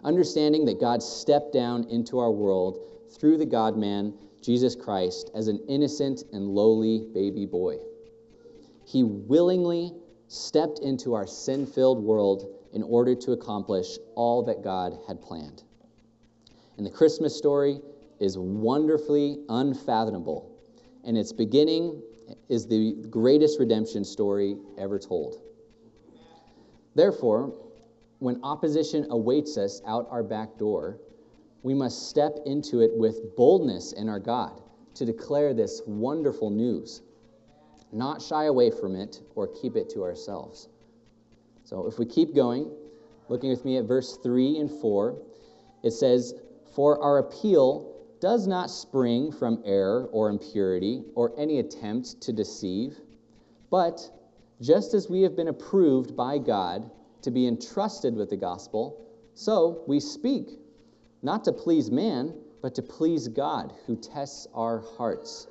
Understanding 0.03 0.65
that 0.65 0.79
God 0.79 1.03
stepped 1.03 1.53
down 1.53 1.83
into 1.91 2.17
our 2.17 2.31
world 2.31 2.79
through 3.11 3.37
the 3.37 3.45
God 3.45 3.77
man, 3.77 4.15
Jesus 4.41 4.73
Christ, 4.73 5.29
as 5.35 5.49
an 5.49 5.63
innocent 5.69 6.23
and 6.33 6.47
lowly 6.47 7.05
baby 7.13 7.45
boy. 7.45 7.75
He 8.85 9.03
willingly 9.03 9.93
stepped 10.29 10.79
into 10.79 11.13
our 11.13 11.27
sin 11.27 11.67
filled 11.67 12.03
world 12.03 12.47
in 12.73 12.81
order 12.81 13.13
to 13.13 13.33
accomplish 13.33 13.99
all 14.15 14.41
that 14.45 14.63
God 14.63 14.97
had 15.07 15.21
planned. 15.21 15.61
In 16.79 16.83
the 16.83 16.89
Christmas 16.89 17.37
story 17.37 17.81
is 18.19 18.37
wonderfully 18.37 19.37
unfathomable, 19.49 20.51
and 21.03 21.17
its 21.17 21.31
beginning 21.31 22.01
is 22.49 22.67
the 22.67 22.93
greatest 23.09 23.59
redemption 23.59 24.03
story 24.03 24.57
ever 24.77 24.99
told. 24.99 25.41
Therefore, 26.95 27.53
when 28.19 28.39
opposition 28.43 29.07
awaits 29.09 29.57
us 29.57 29.81
out 29.87 30.07
our 30.11 30.23
back 30.23 30.57
door, 30.57 30.99
we 31.63 31.73
must 31.73 32.09
step 32.09 32.37
into 32.45 32.81
it 32.81 32.91
with 32.93 33.35
boldness 33.35 33.93
in 33.93 34.09
our 34.09 34.19
God 34.19 34.61
to 34.95 35.05
declare 35.05 35.53
this 35.53 35.81
wonderful 35.85 36.49
news, 36.49 37.01
not 37.91 38.21
shy 38.21 38.45
away 38.45 38.71
from 38.71 38.95
it 38.95 39.21
or 39.35 39.47
keep 39.47 39.75
it 39.75 39.89
to 39.91 40.03
ourselves. 40.03 40.67
So 41.63 41.87
if 41.87 41.99
we 41.99 42.05
keep 42.05 42.35
going, 42.35 42.71
looking 43.29 43.49
with 43.49 43.63
me 43.63 43.77
at 43.77 43.85
verse 43.85 44.17
3 44.21 44.57
and 44.57 44.69
4, 44.69 45.21
it 45.83 45.91
says, 45.91 46.33
For 46.75 47.01
our 47.01 47.19
appeal 47.19 47.98
does 48.21 48.47
not 48.47 48.69
spring 48.69 49.31
from 49.31 49.61
error 49.65 50.09
or 50.11 50.29
impurity 50.29 51.03
or 51.15 51.33
any 51.37 51.59
attempt 51.59 52.21
to 52.21 52.33
deceive, 52.33 52.97
but 53.71 53.99
just 54.61 54.93
as 54.93 55.09
we 55.09 55.21
have 55.21 55.35
been 55.35 55.47
approved 55.47 56.15
by 56.15 56.37
God 56.37 56.89
to 57.21 57.31
be 57.31 57.47
entrusted 57.47 58.15
with 58.15 58.29
the 58.29 58.37
gospel, 58.37 59.05
so 59.33 59.83
we 59.87 59.99
speak 59.99 60.59
not 61.21 61.43
to 61.45 61.51
please 61.51 61.91
man, 61.91 62.33
but 62.61 62.75
to 62.75 62.81
please 62.81 63.27
God 63.27 63.73
who 63.85 63.95
tests 63.95 64.47
our 64.53 64.83
hearts. 64.97 65.47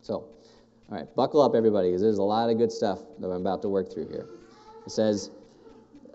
So, 0.00 0.14
all 0.14 0.28
right, 0.88 1.14
buckle 1.16 1.42
up, 1.42 1.54
everybody, 1.54 1.88
because 1.88 2.02
there's 2.02 2.18
a 2.18 2.22
lot 2.22 2.50
of 2.50 2.58
good 2.58 2.72
stuff 2.72 3.00
that 3.18 3.28
I'm 3.28 3.40
about 3.40 3.62
to 3.62 3.68
work 3.68 3.92
through 3.92 4.08
here. 4.08 4.26
It 4.86 4.90
says, 4.90 5.30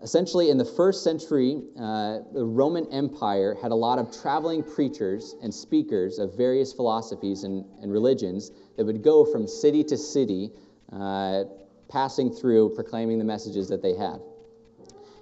essentially, 0.02 0.50
in 0.50 0.58
the 0.58 0.66
first 0.66 1.04
century, 1.04 1.62
uh, 1.80 2.20
the 2.34 2.46
Roman 2.46 2.92
Empire 2.92 3.56
had 3.62 3.72
a 3.72 3.76
lot 3.76 4.00
of 4.00 4.12
traveling 4.22 4.64
preachers 4.64 5.36
and 5.42 5.54
speakers 5.54 6.20
of 6.20 6.36
various 6.38 6.74
philosophies 6.74 7.44
and, 7.44 7.66
and 7.82 7.92
religions 7.92 8.52
that 8.78 8.86
would 8.86 9.04
go 9.04 9.26
from 9.26 9.48
city 9.48 9.84
to 9.84 9.98
city, 9.98 10.52
uh, 10.94 11.44
passing 11.90 12.32
through, 12.32 12.76
proclaiming 12.76 13.20
the 13.20 13.26
messages 13.26 13.68
that 13.70 13.82
they 13.82 13.96
had. 13.96 14.20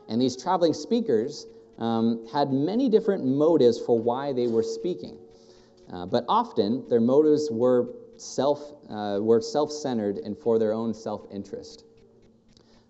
And 0.09 0.21
these 0.21 0.41
traveling 0.41 0.73
speakers 0.73 1.47
um, 1.77 2.27
had 2.31 2.51
many 2.51 2.89
different 2.89 3.25
motives 3.25 3.79
for 3.79 3.99
why 3.99 4.33
they 4.33 4.47
were 4.47 4.63
speaking. 4.63 5.17
Uh, 5.91 6.05
but 6.05 6.25
often 6.27 6.87
their 6.89 6.99
motives 6.99 7.49
were 7.51 7.93
self 8.17 8.73
uh, 8.89 9.19
were 9.21 9.41
self-centered 9.41 10.17
and 10.17 10.37
for 10.37 10.59
their 10.59 10.73
own 10.73 10.93
self-interest. 10.93 11.85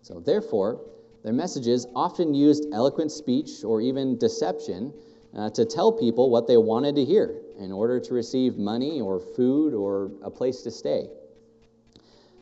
So 0.01 0.19
therefore, 0.19 0.81
their 1.23 1.33
messages 1.33 1.87
often 1.95 2.33
used 2.33 2.65
eloquent 2.73 3.11
speech 3.11 3.63
or 3.63 3.81
even 3.81 4.17
deception 4.17 4.93
uh, 5.35 5.49
to 5.51 5.65
tell 5.65 5.91
people 5.91 6.29
what 6.29 6.47
they 6.47 6.57
wanted 6.57 6.95
to 6.95 7.05
hear 7.05 7.41
in 7.59 7.71
order 7.71 7.99
to 7.99 8.13
receive 8.13 8.57
money 8.57 9.01
or 9.01 9.19
food 9.19 9.73
or 9.73 10.11
a 10.23 10.29
place 10.29 10.61
to 10.61 10.71
stay. 10.71 11.07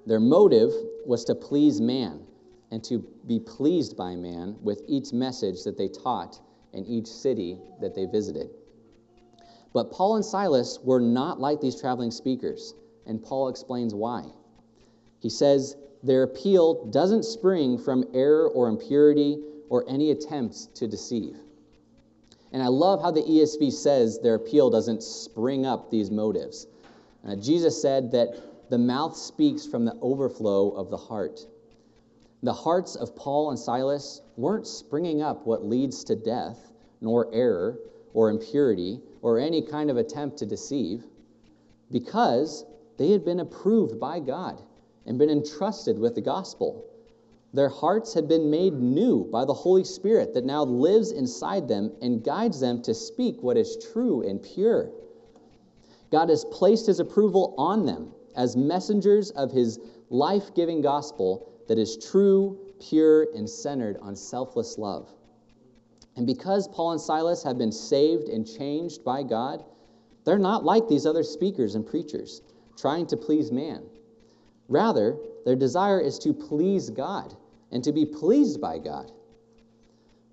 Their 0.05 0.19
motive 0.19 0.71
was 1.05 1.25
to 1.25 1.35
please 1.35 1.81
man 1.81 2.21
and 2.71 2.83
to 2.83 2.99
be 3.25 3.39
pleased 3.39 3.97
by 3.97 4.15
man 4.15 4.55
with 4.61 4.81
each 4.87 5.13
message 5.13 5.63
that 5.63 5.77
they 5.77 5.87
taught 5.87 6.39
in 6.73 6.85
each 6.85 7.07
city 7.07 7.57
that 7.81 7.95
they 7.95 8.05
visited. 8.05 8.49
But 9.73 9.91
Paul 9.91 10.15
and 10.15 10.25
Silas 10.25 10.79
were 10.83 10.99
not 10.99 11.39
like 11.39 11.59
these 11.59 11.79
traveling 11.79 12.11
speakers, 12.11 12.73
and 13.05 13.21
Paul 13.21 13.49
explains 13.49 13.93
why. 13.93 14.23
He 15.19 15.29
says, 15.29 15.75
Their 16.05 16.21
appeal 16.21 16.85
doesn't 16.91 17.25
spring 17.25 17.79
from 17.79 18.05
error 18.13 18.47
or 18.47 18.69
impurity 18.69 19.41
or 19.69 19.89
any 19.89 20.11
attempts 20.11 20.67
to 20.75 20.87
deceive. 20.87 21.35
And 22.51 22.61
I 22.61 22.67
love 22.67 23.01
how 23.01 23.09
the 23.09 23.23
ESV 23.23 23.71
says 23.71 24.19
their 24.19 24.35
appeal 24.35 24.69
doesn't 24.69 25.01
spring 25.01 25.65
up 25.65 25.89
these 25.89 26.11
motives. 26.11 26.67
Uh, 27.27 27.35
Jesus 27.35 27.81
said 27.81 28.11
that 28.11 28.69
the 28.69 28.77
mouth 28.77 29.17
speaks 29.17 29.65
from 29.65 29.83
the 29.83 29.97
overflow 29.99 30.69
of 30.69 30.91
the 30.91 30.97
heart. 30.97 31.39
The 32.43 32.53
hearts 32.53 32.95
of 32.95 33.15
Paul 33.15 33.49
and 33.49 33.57
Silas 33.57 34.21
weren't 34.37 34.67
springing 34.67 35.23
up 35.23 35.47
what 35.47 35.65
leads 35.65 36.03
to 36.03 36.15
death, 36.15 36.71
nor 37.01 37.33
error, 37.33 37.79
or 38.13 38.29
impurity, 38.29 39.01
or 39.23 39.39
any 39.39 39.63
kind 39.63 39.89
of 39.89 39.97
attempt 39.97 40.37
to 40.37 40.45
deceive, 40.45 41.03
because 41.91 42.63
they 42.97 43.09
had 43.09 43.25
been 43.25 43.39
approved 43.39 43.99
by 43.99 44.19
God 44.19 44.61
and 45.05 45.17
been 45.17 45.29
entrusted 45.29 45.99
with 45.99 46.15
the 46.15 46.21
gospel. 46.21 46.85
Their 47.53 47.69
hearts 47.69 48.13
had 48.13 48.27
been 48.27 48.49
made 48.49 48.73
new 48.73 49.23
by 49.31 49.45
the 49.45 49.53
Holy 49.53 49.83
Spirit 49.83 50.33
that 50.33 50.43
now 50.43 50.63
lives 50.63 51.11
inside 51.11 51.67
them 51.67 51.91
and 52.01 52.23
guides 52.23 52.59
them 52.59 52.81
to 52.81 52.93
speak 52.93 53.41
what 53.41 53.57
is 53.57 53.77
true 53.93 54.27
and 54.27 54.43
pure. 54.43 54.91
God 56.11 56.29
has 56.29 56.45
placed 56.45 56.87
his 56.87 56.99
approval 56.99 57.55
on 57.57 57.85
them 57.85 58.11
as 58.35 58.57
messengers 58.57 59.31
of 59.31 59.51
his 59.51 59.79
life 60.09 60.53
giving 60.53 60.81
gospel 60.81 61.51
that 61.67 61.79
is 61.79 61.97
true, 61.97 62.59
pure, 62.79 63.27
and 63.33 63.49
centered 63.49 63.97
on 64.01 64.15
selfless 64.15 64.77
love. 64.77 65.09
And 66.15 66.27
because 66.27 66.67
Paul 66.67 66.91
and 66.91 67.01
Silas 67.01 67.43
have 67.43 67.57
been 67.57 67.71
saved 67.71 68.29
and 68.29 68.45
changed 68.47 69.03
by 69.03 69.23
God, 69.23 69.63
they're 70.25 70.37
not 70.37 70.63
like 70.63 70.87
these 70.87 71.05
other 71.05 71.23
speakers 71.23 71.75
and 71.75 71.85
preachers, 71.85 72.41
trying 72.77 73.07
to 73.07 73.17
please 73.17 73.51
man. 73.51 73.83
Rather, 74.67 75.17
their 75.45 75.55
desire 75.55 75.99
is 75.99 76.17
to 76.19 76.33
please 76.33 76.89
God 76.89 77.35
and 77.71 77.83
to 77.83 77.91
be 77.91 78.05
pleased 78.05 78.59
by 78.59 78.79
God. 78.79 79.11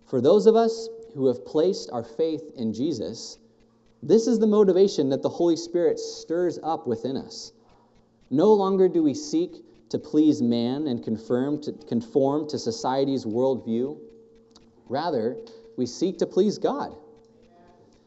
For 0.06 0.20
those 0.20 0.46
of 0.46 0.56
us 0.56 0.88
who 1.14 1.26
have 1.26 1.44
placed 1.44 1.90
our 1.90 2.04
faith 2.04 2.52
in 2.56 2.72
Jesus, 2.72 3.38
this 4.02 4.26
is 4.26 4.38
the 4.38 4.46
motivation 4.46 5.10
that 5.10 5.22
the 5.22 5.28
Holy 5.28 5.56
Spirit 5.56 5.98
stirs 5.98 6.58
up 6.62 6.86
within 6.86 7.16
us. 7.16 7.52
No 8.30 8.52
longer 8.52 8.88
do 8.88 9.02
we 9.02 9.14
seek 9.14 9.64
to 9.90 9.98
please 9.98 10.40
man 10.40 10.86
and 10.86 11.04
confirm 11.04 11.60
to, 11.62 11.72
conform 11.86 12.48
to 12.48 12.58
society's 12.58 13.26
worldview. 13.26 13.98
Rather, 14.88 15.36
we 15.76 15.86
seek 15.86 16.18
to 16.18 16.26
please 16.26 16.58
God. 16.58 16.96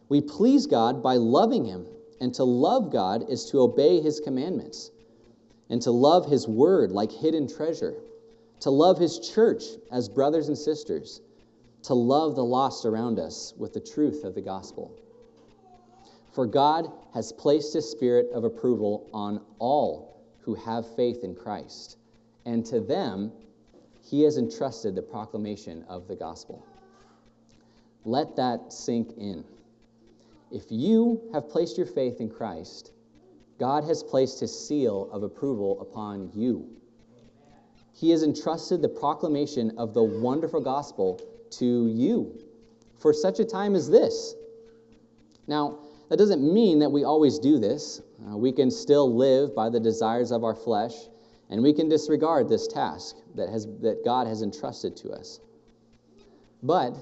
We 0.10 0.22
please 0.22 0.66
God 0.66 1.02
by 1.02 1.16
loving 1.16 1.66
Him, 1.66 1.86
and 2.20 2.34
to 2.36 2.44
love 2.44 2.92
God 2.92 3.30
is 3.30 3.46
to 3.52 3.62
obey 3.62 4.02
His 4.02 4.20
commandments, 4.20 4.92
and 5.70 5.82
to 5.82 5.92
love 5.92 6.30
His 6.30 6.48
word 6.48 6.92
like 6.92 7.12
hidden 7.12 7.48
treasure, 7.48 7.96
to 8.62 8.70
love 8.70 8.98
His 8.98 9.20
church 9.20 9.64
as 9.92 10.10
brothers 10.10 10.48
and 10.48 10.58
sisters, 10.58 11.22
to 11.84 11.94
love 11.94 12.36
the 12.36 12.44
lost 12.44 12.86
around 12.86 13.20
us 13.20 13.54
with 13.58 13.74
the 13.74 13.80
truth 13.80 14.24
of 14.24 14.36
the 14.36 14.42
gospel. 14.42 14.92
For 16.34 16.46
God 16.46 16.92
has 17.14 17.32
placed 17.32 17.74
His 17.74 17.90
spirit 17.90 18.28
of 18.34 18.44
approval 18.44 19.10
on 19.14 19.42
all 19.60 20.24
who 20.42 20.56
have 20.56 20.96
faith 20.96 21.24
in 21.24 21.36
Christ, 21.36 21.98
and 22.46 22.66
to 22.68 22.80
them 22.80 23.32
He 24.04 24.24
has 24.24 24.38
entrusted 24.38 24.96
the 24.96 25.02
proclamation 25.02 25.84
of 25.88 26.08
the 26.08 26.16
gospel. 26.16 26.66
Let 28.04 28.36
that 28.36 28.72
sink 28.72 29.18
in. 29.18 29.44
If 30.52 30.66
you 30.70 31.22
have 31.34 31.50
placed 31.50 31.78
your 31.78 31.88
faith 31.88 32.22
in 32.22 32.30
Christ, 32.30 32.92
God 33.60 33.84
has 33.86 34.04
placed 34.04 34.40
his 34.40 34.68
seal 34.68 35.10
of 35.12 35.24
approval 35.24 35.80
upon 35.82 36.32
you. 36.34 36.70
He 37.94 38.10
has 38.10 38.24
entrusted 38.24 38.82
the 38.82 38.90
proclamation 38.90 39.78
of 39.78 39.94
the 39.94 40.04
wonderful 40.04 40.62
gospel 40.62 41.22
to 41.52 41.88
you 41.88 42.38
for 43.00 43.14
such 43.14 43.40
a 43.40 43.46
time 43.46 43.76
as 43.76 43.90
this. 43.90 44.36
Now, 45.48 45.80
that 46.10 46.18
doesn't 46.18 46.42
mean 46.42 46.80
that 46.80 46.92
we 46.92 47.04
always 47.04 47.40
do 47.40 47.58
this. 47.58 48.02
Uh, 48.28 48.38
we 48.38 48.52
can 48.52 48.70
still 48.70 49.16
live 49.16 49.56
by 49.56 49.70
the 49.70 49.80
desires 49.80 50.32
of 50.32 50.44
our 50.44 50.56
flesh, 50.56 50.94
and 51.50 51.64
we 51.64 51.74
can 51.74 51.88
disregard 51.88 52.50
this 52.50 52.68
task 52.68 53.16
that, 53.36 53.50
has, 53.50 53.66
that 53.82 54.04
God 54.04 54.28
has 54.28 54.42
entrusted 54.42 54.98
to 54.98 55.12
us. 55.12 55.40
But 56.62 56.96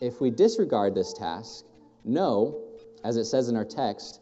if 0.00 0.20
we 0.20 0.30
disregard 0.30 0.94
this 0.94 1.12
task, 1.12 1.64
know, 2.04 2.60
as 3.02 3.16
it 3.16 3.24
says 3.24 3.48
in 3.48 3.56
our 3.56 3.64
text, 3.64 4.20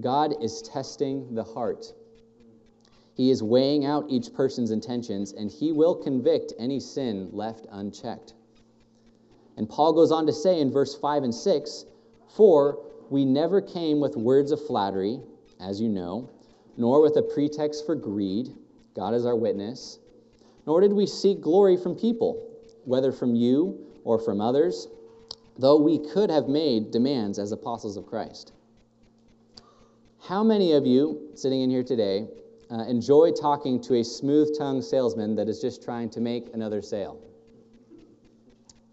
God 0.00 0.34
is 0.42 0.62
testing 0.62 1.34
the 1.34 1.44
heart. 1.44 1.92
He 3.14 3.30
is 3.30 3.42
weighing 3.42 3.84
out 3.84 4.06
each 4.08 4.32
person's 4.32 4.70
intentions, 4.70 5.32
and 5.32 5.50
he 5.50 5.72
will 5.72 5.94
convict 5.94 6.54
any 6.58 6.80
sin 6.80 7.28
left 7.32 7.66
unchecked. 7.70 8.34
And 9.56 9.68
Paul 9.68 9.92
goes 9.92 10.10
on 10.10 10.26
to 10.26 10.32
say 10.32 10.60
in 10.60 10.72
verse 10.72 10.94
5 10.94 11.24
and 11.24 11.34
6 11.34 11.84
For 12.36 12.78
we 13.10 13.24
never 13.24 13.60
came 13.60 14.00
with 14.00 14.16
words 14.16 14.50
of 14.50 14.66
flattery, 14.66 15.20
as 15.60 15.80
you 15.80 15.88
know, 15.88 16.30
nor 16.76 17.02
with 17.02 17.16
a 17.16 17.22
pretext 17.22 17.84
for 17.84 17.94
greed. 17.94 18.48
God 18.94 19.14
is 19.14 19.26
our 19.26 19.36
witness. 19.36 19.98
Nor 20.66 20.80
did 20.80 20.92
we 20.92 21.06
seek 21.06 21.40
glory 21.42 21.76
from 21.76 21.96
people, 21.96 22.48
whether 22.84 23.12
from 23.12 23.34
you 23.34 23.86
or 24.04 24.18
from 24.18 24.40
others 24.40 24.88
though 25.58 25.78
we 25.78 25.98
could 25.98 26.30
have 26.30 26.48
made 26.48 26.90
demands 26.90 27.38
as 27.38 27.52
apostles 27.52 27.96
of 27.96 28.06
Christ. 28.06 28.52
How 30.24 30.44
many 30.44 30.70
of 30.74 30.86
you 30.86 31.30
sitting 31.34 31.62
in 31.62 31.70
here 31.70 31.82
today 31.82 32.28
uh, 32.70 32.84
enjoy 32.84 33.32
talking 33.32 33.80
to 33.82 33.96
a 33.96 34.04
smooth 34.04 34.56
tongued 34.56 34.84
salesman 34.84 35.34
that 35.34 35.48
is 35.48 35.60
just 35.60 35.82
trying 35.82 36.10
to 36.10 36.20
make 36.20 36.54
another 36.54 36.80
sale? 36.80 37.20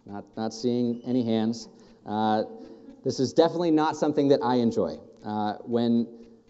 Not, 0.07 0.25
not 0.35 0.55
seeing 0.55 1.03
any 1.05 1.23
hands. 1.23 1.69
Uh, 2.03 2.45
this 3.03 3.19
is 3.19 3.31
definitely 3.31 3.69
not 3.69 3.95
something 3.95 4.27
that 4.29 4.39
I 4.41 4.55
enjoy. 4.55 4.97
Uh, 5.23 5.57
when 5.65 6.07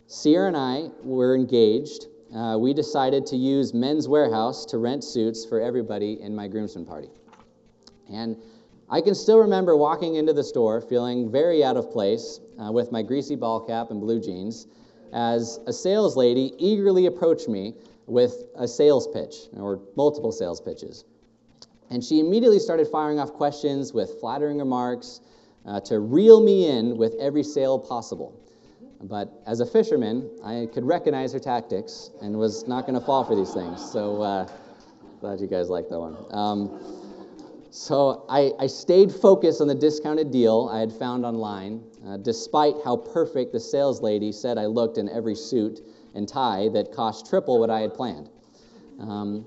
Sierra 0.08 0.48
and 0.48 0.56
I 0.56 0.92
were 1.04 1.36
engaged, 1.36 2.06
uh, 2.34 2.56
we 2.58 2.74
decided 2.74 3.26
to 3.26 3.36
use 3.36 3.74
Men's 3.74 4.08
Wearhouse 4.08 4.66
to 4.70 4.78
rent 4.78 5.04
suits 5.04 5.44
for 5.44 5.60
everybody 5.60 6.22
in 6.22 6.34
my 6.34 6.48
groomsmen 6.48 6.86
party. 6.86 7.10
And 8.10 8.38
I 8.92 9.02
can 9.02 9.14
still 9.14 9.38
remember 9.38 9.78
walking 9.78 10.16
into 10.16 10.34
the 10.34 10.44
store 10.44 10.82
feeling 10.82 11.32
very 11.32 11.64
out 11.64 11.78
of 11.78 11.92
place 11.92 12.40
uh, 12.60 12.72
with 12.72 12.92
my 12.92 13.04
greasy 13.04 13.36
ball 13.36 13.60
cap 13.60 13.92
and 13.92 14.02
blue 14.02 14.20
jeans 14.20 14.68
as 15.14 15.60
a 15.68 15.74
sales 15.74 16.18
lady 16.18 16.54
eagerly 16.58 17.06
approached 17.06 17.48
me 17.48 17.76
with 18.08 18.46
a 18.56 18.68
sales 18.68 19.08
pitch 19.08 19.36
or 19.54 19.80
multiple 19.96 20.32
sales 20.32 20.60
pitches. 20.60 21.06
And 21.92 22.04
she 22.04 22.20
immediately 22.20 22.60
started 22.60 22.88
firing 22.88 23.20
off 23.20 23.34
questions 23.34 23.94
with 23.94 24.20
flattering 24.20 24.58
remarks 24.58 25.22
uh, 25.66 25.80
to 25.82 26.00
reel 26.00 26.44
me 26.44 26.68
in 26.68 26.98
with 26.98 27.16
every 27.20 27.44
sale 27.44 27.78
possible. 27.78 28.40
But 29.02 29.32
as 29.46 29.60
a 29.60 29.66
fisherman, 29.66 30.30
I 30.44 30.68
could 30.74 30.84
recognize 30.84 31.32
her 31.34 31.40
tactics 31.40 32.10
and 32.22 32.38
was 32.38 32.68
not 32.68 32.88
going 32.88 33.00
to 33.00 33.06
fall 33.06 33.24
for 33.24 33.36
these 33.36 33.54
things. 33.54 33.92
So 33.92 34.22
uh, 34.22 34.48
glad 35.22 35.40
you 35.40 35.48
guys 35.48 35.70
like 35.70 35.90
that 35.90 36.00
one. 36.00 36.18
Um, 36.32 36.99
so 37.72 38.26
I, 38.28 38.52
I, 38.60 38.68
stayed 38.68 39.12
focused 39.12 39.62
on 39.62 39.68
the 39.68 39.76
discounted 39.76 40.32
deal 40.32 40.70
I 40.72 40.80
had 40.80 40.92
found 40.92 41.24
online, 41.24 41.84
uh, 42.06 42.18
despite 42.18 42.76
how 42.84 42.98
perfect 42.98 43.52
the 43.52 43.60
sales 43.60 44.02
lady 44.02 44.32
said 44.32 44.58
I 44.58 44.66
looked 44.66 44.98
in 44.98 45.08
every 45.08 45.36
suit 45.36 45.82
and 46.16 46.28
tie 46.28 46.70
that 46.70 46.92
cost 46.92 47.30
triple 47.30 47.60
what 47.60 47.70
I 47.70 47.82
had 47.82 47.94
planned. 47.94 48.30
Um, 49.00 49.46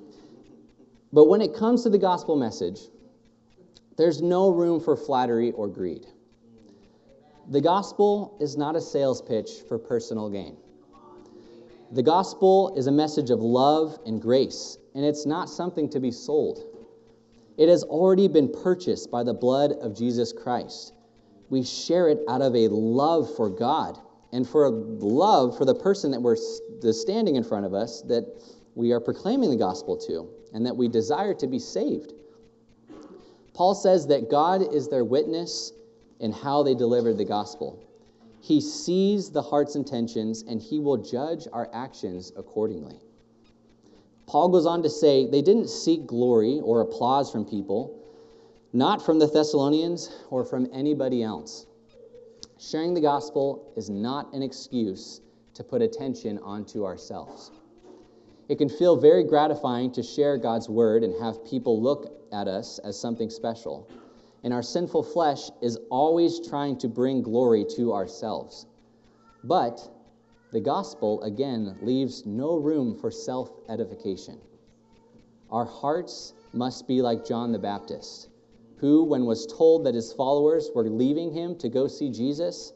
but 1.13 1.27
when 1.27 1.41
it 1.41 1.55
comes 1.55 1.83
to 1.83 1.91
the 1.91 1.99
gospel 1.99 2.37
message, 2.37 2.81
there's 3.97 4.23
no 4.23 4.51
room 4.51 4.81
for 4.81 4.97
flattery 4.97 5.51
or 5.53 5.67
greed. 5.69 6.07
The 7.51 7.61
gospel 7.61 8.37
is 8.41 8.57
not 8.57 8.77
a 8.77 8.81
sales 8.81 9.21
pitch 9.21 9.51
for 9.69 9.79
personal 9.79 10.31
gain. 10.31 10.57
The 11.91 12.03
gospel 12.03 12.75
is 12.77 12.87
a 12.87 12.93
message 12.93 13.31
of 13.31 13.41
love 13.41 13.99
and 14.07 14.23
grace, 14.23 14.79
and 14.95 15.05
it's 15.05 15.27
not 15.27 15.51
something 15.51 15.91
to 15.91 16.01
be 16.01 16.13
sold. 16.13 16.72
It 17.59 17.69
has 17.69 17.83
already 17.85 18.29
been 18.29 18.51
purchased 18.51 19.11
by 19.11 19.23
the 19.23 19.35
blood 19.35 19.73
of 19.73 19.97
Jesus 19.97 20.33
Christ. 20.33 20.95
We 21.51 21.63
share 21.63 22.09
it 22.09 22.21
out 22.29 22.41
of 22.41 22.55
a 22.57 22.69
love 22.69 23.35
for 23.37 23.51
God 23.51 23.99
and 24.33 24.49
for 24.49 24.65
a 24.65 24.71
love 24.71 25.59
for 25.59 25.65
the 25.65 25.75
person 25.75 26.11
that 26.13 26.21
we're 26.21 26.37
standing 26.93 27.37
in 27.37 27.45
front 27.45 27.67
of 27.67 27.75
us 27.75 28.03
that 28.03 28.25
we 28.75 28.93
are 28.93 29.01
proclaiming 29.01 29.51
the 29.51 29.57
gospel 29.57 29.97
to 29.99 30.29
and 30.55 30.65
that 30.65 30.77
we 30.77 30.89
desire 30.89 31.35
to 31.35 31.47
be 31.47 31.59
saved. 31.59 32.15
Paul 33.53 33.75
says 33.75 34.07
that 34.07 34.31
God 34.31 34.75
is 34.75 34.89
their 34.89 35.05
witness 35.05 35.73
in 36.21 36.33
how 36.33 36.63
they 36.63 36.75
delivered 36.75 37.19
the 37.19 37.25
gospel. 37.27 37.85
He 38.41 38.61
sees 38.61 39.31
the 39.31 39.43
heart's 39.43 39.77
intentions 39.77 40.43
and 40.43 40.61
he 40.61 40.79
will 40.79 40.97
judge 40.97 41.47
our 41.53 41.69
actions 41.75 42.33
accordingly. 42.37 42.99
Paul 44.33 44.49
goes 44.49 44.65
on 44.65 44.83
to 44.83 44.89
say 44.89 45.27
they 45.27 45.43
didn't 45.43 45.69
seek 45.69 46.07
glory 46.07 46.59
or 46.65 46.81
applause 46.81 47.31
from 47.31 47.45
people, 47.45 48.03
not 48.73 49.05
from 49.05 49.19
the 49.19 49.27
Thessalonians 49.27 50.11
or 50.31 50.43
from 50.43 50.69
anybody 50.73 51.23
else. 51.23 51.67
Sharing 52.59 52.95
the 52.95 53.03
gospel 53.03 53.75
is 53.77 53.91
not 53.91 54.33
an 54.33 54.43
excuse 54.43 55.21
to 55.53 55.63
put 55.63 55.83
attention 55.83 56.39
onto 56.39 56.83
ourselves. 56.83 57.51
It 58.49 58.57
can 58.57 58.71
feel 58.71 58.97
very 58.97 59.23
gratifying 59.23 59.93
to 59.93 60.03
share 60.03 60.39
God's 60.39 60.67
word 60.67 61.05
and 61.05 61.15
have 61.23 61.45
people 61.45 61.83
look 61.83 62.27
at 62.33 62.49
us 62.49 62.79
as 62.79 62.99
something 62.99 63.29
special. 63.29 63.87
And 64.45 64.55
our 64.55 64.63
sinful 64.63 65.03
flesh 65.03 65.51
is 65.61 65.79
always 65.91 66.41
trying 66.49 66.79
to 66.79 66.89
bring 66.89 67.21
glory 67.21 67.67
to 67.77 67.93
ourselves. 67.93 68.65
But 69.45 69.79
the 70.53 70.61
gospel, 70.61 71.23
again, 71.23 71.77
leaves 71.81 72.27
no 72.27 72.57
room 72.57 72.95
for 72.95 73.11
self 73.11 73.51
edification. 73.71 74.39
Our 75.51 75.65
hearts 75.65 76.35
must 76.53 76.87
be 76.87 77.01
like 77.01 77.25
John 77.25 77.53
the 77.53 77.59
Baptist, 77.59 78.29
who, 78.77 79.05
when 79.05 79.25
was 79.25 79.47
told 79.47 79.87
that 79.87 79.95
his 79.95 80.13
followers 80.13 80.71
were 80.75 80.89
leaving 80.89 81.33
him 81.33 81.57
to 81.57 81.71
go 81.71 81.89
see 81.89 82.11
Jesus, 82.11 82.73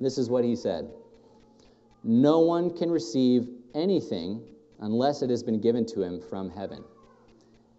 this 0.00 0.18
is 0.18 0.30
what 0.30 0.44
he 0.44 0.54
said 0.54 0.88
No 2.04 2.40
one 2.40 2.76
can 2.76 2.90
receive 2.90 3.48
anything 3.74 4.42
unless 4.80 5.22
it 5.22 5.30
has 5.30 5.42
been 5.42 5.60
given 5.60 5.84
to 5.86 6.02
him 6.02 6.20
from 6.20 6.50
heaven. 6.50 6.84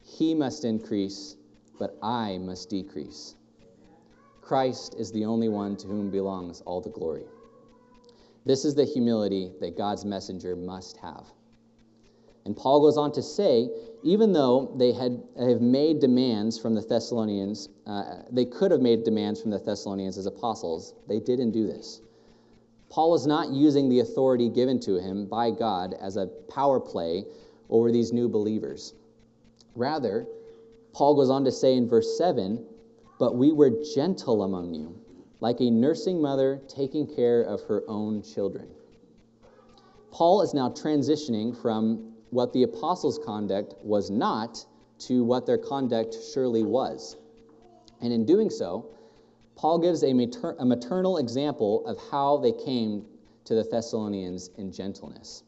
He 0.03 0.33
must 0.33 0.65
increase, 0.65 1.38
but 1.79 1.97
I 2.01 2.38
must 2.38 2.69
decrease. 2.69 3.36
Christ 4.41 4.95
is 4.97 5.12
the 5.12 5.25
only 5.25 5.49
one 5.49 5.77
to 5.77 5.88
whom 5.88 6.10
belongs 6.10 6.62
all 6.62 6.81
the 6.81 6.89
glory. 6.89 7.25
This 8.47 8.63
is 8.63 8.75
the 8.75 8.86
humility 8.86 9.51
that 9.60 9.77
God's 9.77 10.05
messenger 10.05 10.55
must 10.55 10.95
have. 10.97 11.25
And 12.45 12.55
Paul 12.55 12.79
goes 12.79 12.97
on 12.97 13.12
to 13.12 13.21
say, 13.21 13.69
even 14.03 14.31
though 14.31 14.73
they 14.77 14.93
had 14.93 15.21
have 15.38 15.60
made 15.60 15.99
demands 15.99 16.57
from 16.57 16.73
the 16.73 16.79
Thessalonians, 16.79 17.67
uh, 17.86 18.21
they 18.31 18.45
could 18.45 18.71
have 18.71 18.79
made 18.79 19.03
demands 19.03 19.41
from 19.41 19.51
the 19.51 19.60
Thessalonians 19.60 20.17
as 20.17 20.27
apostles, 20.27 20.93
they 21.10 21.19
didn't 21.19 21.51
do 21.51 21.67
this. 21.67 21.99
Paul 22.89 23.15
is 23.15 23.27
not 23.27 23.49
using 23.49 23.89
the 23.89 23.99
authority 23.99 24.47
given 24.47 24.79
to 24.81 24.95
him 24.95 25.25
by 25.25 25.51
God 25.51 25.93
as 25.99 26.15
a 26.15 26.27
power 26.49 26.79
play 26.79 27.25
over 27.69 27.91
these 27.91 28.13
new 28.13 28.29
believers. 28.29 28.93
Rather, 29.75 30.25
Paul 30.93 31.15
goes 31.15 31.29
on 31.29 31.43
to 31.43 31.51
say 31.51 31.75
in 31.75 31.89
verse 31.89 32.17
7 32.17 32.65
But 33.19 33.36
we 33.36 33.51
were 33.51 33.71
gentle 33.93 34.43
among 34.43 34.73
you 34.73 34.96
like 35.39 35.60
a 35.60 35.69
nursing 35.69 36.21
mother 36.21 36.62
taking 36.67 37.08
care 37.08 37.41
of 37.41 37.62
her 37.63 37.84
own 37.88 38.21
children. 38.23 38.67
Paul 40.12 40.41
is 40.41 40.54
now 40.54 40.69
transitioning 40.69 41.56
from 41.62 42.13
what 42.32 42.54
the 42.54 42.63
apostles' 42.63 43.19
conduct 43.23 43.76
was 43.84 44.10
not 44.10 44.65
to 45.00 45.23
what 45.23 45.45
their 45.45 45.58
conduct 45.58 46.15
surely 46.34 46.63
was. 46.63 47.17
And 48.02 48.12
in 48.12 48.26
doing 48.26 48.50
so, 48.50 48.89
Paul 49.56 49.80
gives 49.80 50.04
a, 50.04 50.13
mater- 50.13 50.56
a 50.60 50.65
maternal 50.65 51.17
example 51.17 51.86
of 51.86 51.97
how 52.12 52.38
they 52.38 52.52
came 52.52 53.06
to 53.45 53.56
the 53.56 53.63
Thessalonians 53.63 54.50
in 54.58 54.71
gentleness. 54.71 55.43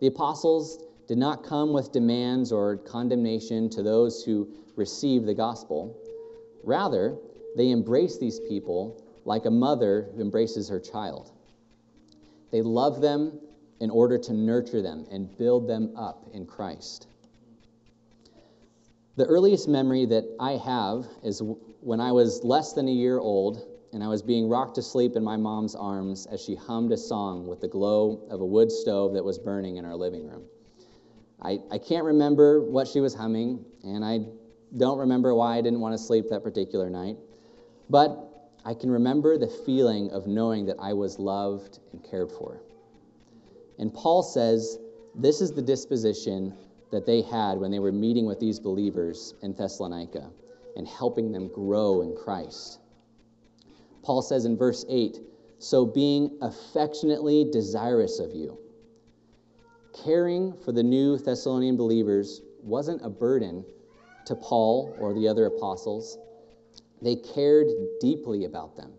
The 0.00 0.08
apostles 0.08 0.84
did 1.08 1.18
not 1.18 1.42
come 1.42 1.72
with 1.72 1.90
demands 1.90 2.52
or 2.52 2.76
condemnation 2.76 3.68
to 3.70 3.82
those 3.82 4.22
who 4.22 4.48
received 4.76 5.26
the 5.26 5.34
gospel. 5.34 5.96
Rather, 6.62 7.16
they 7.56 7.70
embrace 7.70 8.18
these 8.18 8.40
people 8.40 9.04
like 9.24 9.46
a 9.46 9.50
mother 9.50 10.08
who 10.14 10.22
embraces 10.22 10.68
her 10.68 10.80
child. 10.80 11.32
They 12.50 12.62
love 12.62 13.00
them 13.00 13.38
in 13.80 13.90
order 13.90 14.18
to 14.18 14.32
nurture 14.32 14.82
them 14.82 15.06
and 15.10 15.36
build 15.36 15.68
them 15.68 15.94
up 15.96 16.28
in 16.32 16.46
Christ. 16.46 17.06
The 19.16 19.26
earliest 19.26 19.68
memory 19.68 20.06
that 20.06 20.24
I 20.38 20.52
have 20.52 21.06
is 21.24 21.42
when 21.80 22.00
I 22.00 22.12
was 22.12 22.44
less 22.44 22.72
than 22.72 22.88
a 22.88 22.92
year 22.92 23.18
old 23.18 23.66
and 23.92 24.02
I 24.04 24.08
was 24.08 24.22
being 24.22 24.48
rocked 24.48 24.74
to 24.76 24.82
sleep 24.82 25.16
in 25.16 25.24
my 25.24 25.36
mom's 25.36 25.74
arms 25.74 26.26
as 26.26 26.40
she 26.42 26.54
hummed 26.54 26.92
a 26.92 26.96
song 26.96 27.46
with 27.46 27.60
the 27.60 27.68
glow 27.68 28.26
of 28.30 28.40
a 28.40 28.46
wood 28.46 28.70
stove 28.70 29.14
that 29.14 29.24
was 29.24 29.38
burning 29.38 29.76
in 29.76 29.84
our 29.84 29.96
living 29.96 30.28
room. 30.28 30.44
I, 31.40 31.58
I 31.70 31.78
can't 31.78 32.04
remember 32.04 32.60
what 32.60 32.88
she 32.88 33.00
was 33.00 33.14
humming, 33.14 33.64
and 33.84 34.04
I 34.04 34.20
don't 34.76 34.98
remember 34.98 35.34
why 35.34 35.56
I 35.56 35.62
didn't 35.62 35.80
want 35.80 35.94
to 35.94 35.98
sleep 35.98 36.26
that 36.30 36.42
particular 36.42 36.90
night, 36.90 37.16
but 37.90 38.50
I 38.64 38.74
can 38.74 38.90
remember 38.90 39.38
the 39.38 39.48
feeling 39.48 40.10
of 40.10 40.26
knowing 40.26 40.66
that 40.66 40.76
I 40.78 40.92
was 40.92 41.18
loved 41.18 41.78
and 41.92 42.02
cared 42.02 42.30
for. 42.30 42.60
And 43.78 43.92
Paul 43.94 44.22
says 44.22 44.78
this 45.14 45.40
is 45.40 45.52
the 45.52 45.62
disposition 45.62 46.54
that 46.90 47.06
they 47.06 47.22
had 47.22 47.58
when 47.58 47.70
they 47.70 47.78
were 47.78 47.92
meeting 47.92 48.26
with 48.26 48.40
these 48.40 48.58
believers 48.58 49.34
in 49.42 49.54
Thessalonica 49.54 50.30
and 50.76 50.86
helping 50.86 51.32
them 51.32 51.48
grow 51.48 52.02
in 52.02 52.16
Christ. 52.16 52.78
Paul 54.02 54.22
says 54.22 54.44
in 54.44 54.56
verse 54.56 54.84
8, 54.88 55.18
So 55.58 55.84
being 55.84 56.38
affectionately 56.40 57.48
desirous 57.50 58.20
of 58.20 58.34
you, 58.34 58.58
caring 60.04 60.54
for 60.64 60.72
the 60.72 60.82
new 60.82 61.18
Thessalonian 61.18 61.76
believers 61.76 62.40
wasn't 62.62 63.04
a 63.04 63.10
burden 63.10 63.64
to 64.26 64.34
Paul 64.34 64.96
or 64.98 65.14
the 65.14 65.28
other 65.28 65.46
apostles. 65.46 66.18
They 67.00 67.16
cared 67.16 67.68
deeply 68.00 68.44
about 68.44 68.76
them. 68.76 68.92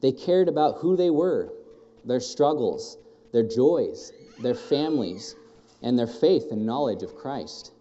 They 0.00 0.12
cared 0.12 0.48
about 0.48 0.78
who 0.78 0.96
they 0.96 1.10
were, 1.10 1.52
their 2.04 2.20
struggles, 2.20 2.98
their 3.32 3.44
joys, 3.44 4.12
their 4.40 4.54
families, 4.54 5.36
and 5.82 5.98
their 5.98 6.06
faith 6.06 6.50
and 6.50 6.66
knowledge 6.66 7.02
of 7.02 7.14
Christ. 7.14 7.72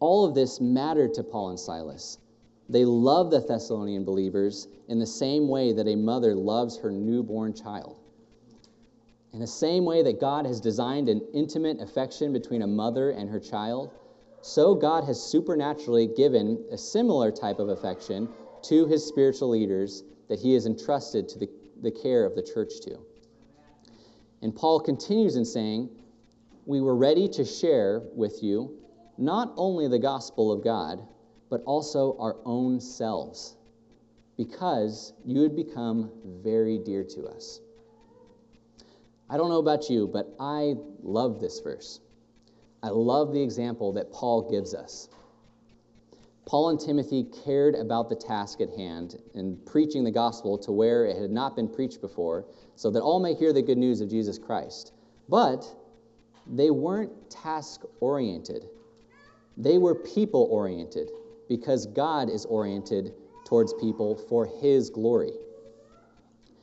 All 0.00 0.24
of 0.24 0.34
this 0.34 0.60
mattered 0.60 1.14
to 1.14 1.22
Paul 1.22 1.50
and 1.50 1.60
Silas. 1.60 2.18
They 2.68 2.84
loved 2.84 3.32
the 3.32 3.40
Thessalonian 3.40 4.04
believers 4.04 4.66
in 4.88 4.98
the 4.98 5.06
same 5.06 5.48
way 5.48 5.72
that 5.72 5.88
a 5.88 5.96
mother 5.96 6.34
loves 6.34 6.78
her 6.78 6.90
newborn 6.90 7.52
child. 7.52 7.96
In 9.32 9.40
the 9.40 9.46
same 9.46 9.84
way 9.84 10.02
that 10.02 10.20
God 10.20 10.46
has 10.46 10.60
designed 10.60 11.08
an 11.08 11.22
intimate 11.32 11.80
affection 11.80 12.32
between 12.32 12.62
a 12.62 12.66
mother 12.66 13.10
and 13.10 13.30
her 13.30 13.40
child, 13.40 13.90
so 14.42 14.74
God 14.74 15.04
has 15.04 15.22
supernaturally 15.22 16.08
given 16.08 16.64
a 16.72 16.76
similar 16.76 17.30
type 17.30 17.60
of 17.60 17.68
affection 17.68 18.28
to 18.62 18.86
his 18.86 19.06
spiritual 19.06 19.48
leaders 19.48 20.02
that 20.28 20.40
he 20.40 20.54
has 20.54 20.66
entrusted 20.66 21.28
to 21.28 21.38
the, 21.38 21.48
the 21.80 21.90
care 21.90 22.24
of 22.24 22.34
the 22.34 22.42
church 22.42 22.80
to. 22.82 22.98
And 24.42 24.54
Paul 24.54 24.80
continues 24.80 25.36
in 25.36 25.44
saying, 25.44 25.90
We 26.66 26.80
were 26.80 26.96
ready 26.96 27.28
to 27.28 27.44
share 27.44 28.02
with 28.14 28.42
you 28.42 28.78
not 29.16 29.52
only 29.56 29.86
the 29.86 30.00
gospel 30.00 30.50
of 30.50 30.64
God, 30.64 31.06
but 31.48 31.62
also 31.64 32.16
our 32.18 32.36
own 32.44 32.80
selves, 32.80 33.56
because 34.36 35.12
you 35.24 35.42
had 35.42 35.54
become 35.54 36.10
very 36.42 36.78
dear 36.78 37.04
to 37.04 37.26
us. 37.26 37.60
I 39.30 39.36
don't 39.36 39.50
know 39.50 39.58
about 39.58 39.88
you, 39.88 40.08
but 40.08 40.34
I 40.40 40.74
love 41.02 41.40
this 41.40 41.60
verse. 41.60 42.00
I 42.82 42.88
love 42.88 43.32
the 43.32 43.42
example 43.42 43.92
that 43.92 44.12
Paul 44.12 44.50
gives 44.50 44.74
us. 44.74 45.08
Paul 46.46 46.70
and 46.70 46.80
Timothy 46.80 47.24
cared 47.44 47.76
about 47.76 48.08
the 48.08 48.16
task 48.16 48.60
at 48.60 48.70
hand 48.70 49.16
in 49.34 49.56
preaching 49.64 50.02
the 50.02 50.10
gospel 50.10 50.58
to 50.58 50.72
where 50.72 51.06
it 51.06 51.16
had 51.16 51.30
not 51.30 51.54
been 51.54 51.68
preached 51.68 52.00
before, 52.00 52.46
so 52.74 52.90
that 52.90 53.00
all 53.00 53.20
may 53.20 53.34
hear 53.34 53.52
the 53.52 53.62
good 53.62 53.78
news 53.78 54.00
of 54.00 54.10
Jesus 54.10 54.38
Christ. 54.38 54.92
But 55.28 55.64
they 56.46 56.70
weren't 56.70 57.30
task 57.30 57.82
oriented, 58.00 58.66
they 59.56 59.78
were 59.78 59.94
people 59.94 60.48
oriented 60.50 61.10
because 61.48 61.86
God 61.86 62.28
is 62.28 62.46
oriented 62.46 63.12
towards 63.44 63.74
people 63.74 64.16
for 64.28 64.46
his 64.46 64.90
glory. 64.90 65.32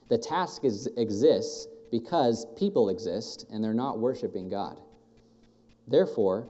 The 0.10 0.18
task 0.18 0.66
is, 0.66 0.88
exists 0.98 1.68
because 1.92 2.46
people 2.58 2.90
exist 2.90 3.46
and 3.52 3.64
they're 3.64 3.74
not 3.74 4.00
worshiping 4.00 4.50
God. 4.50 4.78
Therefore, 5.90 6.48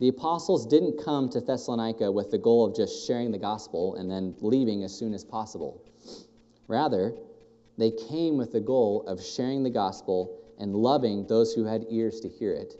the 0.00 0.08
apostles 0.08 0.66
didn't 0.66 1.02
come 1.02 1.28
to 1.30 1.40
Thessalonica 1.40 2.10
with 2.10 2.30
the 2.30 2.38
goal 2.38 2.64
of 2.64 2.74
just 2.74 3.06
sharing 3.06 3.30
the 3.30 3.38
gospel 3.38 3.94
and 3.94 4.10
then 4.10 4.34
leaving 4.40 4.82
as 4.82 4.92
soon 4.92 5.14
as 5.14 5.24
possible. 5.24 5.80
Rather, 6.66 7.14
they 7.78 7.90
came 7.90 8.36
with 8.36 8.52
the 8.52 8.60
goal 8.60 9.04
of 9.06 9.22
sharing 9.22 9.62
the 9.62 9.70
gospel 9.70 10.38
and 10.58 10.74
loving 10.74 11.26
those 11.26 11.54
who 11.54 11.64
had 11.64 11.86
ears 11.88 12.20
to 12.20 12.28
hear 12.28 12.52
it, 12.52 12.74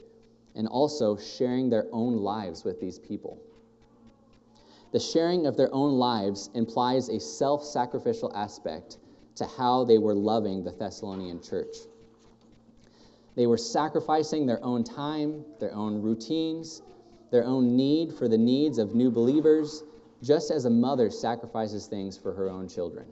and 0.54 0.66
also 0.66 1.16
sharing 1.16 1.70
their 1.70 1.86
own 1.92 2.16
lives 2.16 2.64
with 2.64 2.80
these 2.80 2.98
people. 2.98 3.38
The 4.92 5.00
sharing 5.00 5.46
of 5.46 5.56
their 5.56 5.72
own 5.72 5.98
lives 5.98 6.50
implies 6.54 7.08
a 7.08 7.20
self 7.20 7.64
sacrificial 7.64 8.32
aspect 8.34 8.98
to 9.36 9.46
how 9.46 9.84
they 9.84 9.98
were 9.98 10.14
loving 10.14 10.64
the 10.64 10.72
Thessalonian 10.72 11.40
church. 11.40 11.76
They 13.40 13.46
were 13.46 13.57
sacrificing 13.57 14.44
their 14.44 14.62
own 14.62 14.85
time, 14.85 15.46
their 15.61 15.74
own 15.74 16.03
routines, 16.03 16.83
their 17.31 17.42
own 17.42 17.74
need 17.74 18.12
for 18.12 18.29
the 18.29 18.37
needs 18.37 18.76
of 18.76 18.94
new 18.94 19.11
believers, 19.11 19.83
just 20.22 20.50
as 20.50 20.66
a 20.66 20.70
mother 20.70 21.09
sacrifices 21.09 21.87
things 21.87 22.18
for 22.18 22.35
her 22.35 22.50
own 22.50 22.68
children. 22.68 23.07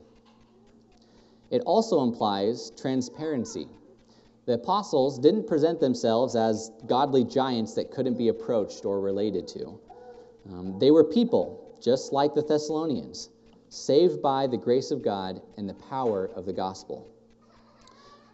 It 1.51 1.63
also 1.63 2.03
implies 2.03 2.73
transparency. 2.79 3.69
The 4.45 4.53
apostles 4.53 5.19
didn't 5.19 5.47
present 5.47 5.81
themselves 5.81 6.37
as 6.37 6.73
godly 6.85 7.25
giants 7.25 7.73
that 7.77 7.91
couldn't 7.91 8.19
be 8.19 8.29
approached 8.29 8.85
or 8.85 9.01
related 9.01 9.49
to. 9.49 9.81
Um, 10.51 10.79
they 10.79 10.91
were 10.91 11.05
people, 11.05 11.75
just 11.81 12.13
like 12.13 12.35
the 12.35 12.43
Thessalonians, 12.43 13.31
saved 13.71 14.21
by 14.21 14.47
the 14.47 14.59
grace 14.59 14.91
of 14.91 15.03
God 15.03 15.41
and 15.57 15.67
the 15.67 15.81
power 15.89 16.27
of 16.37 16.45
the 16.45 16.53
gospel. 16.53 17.15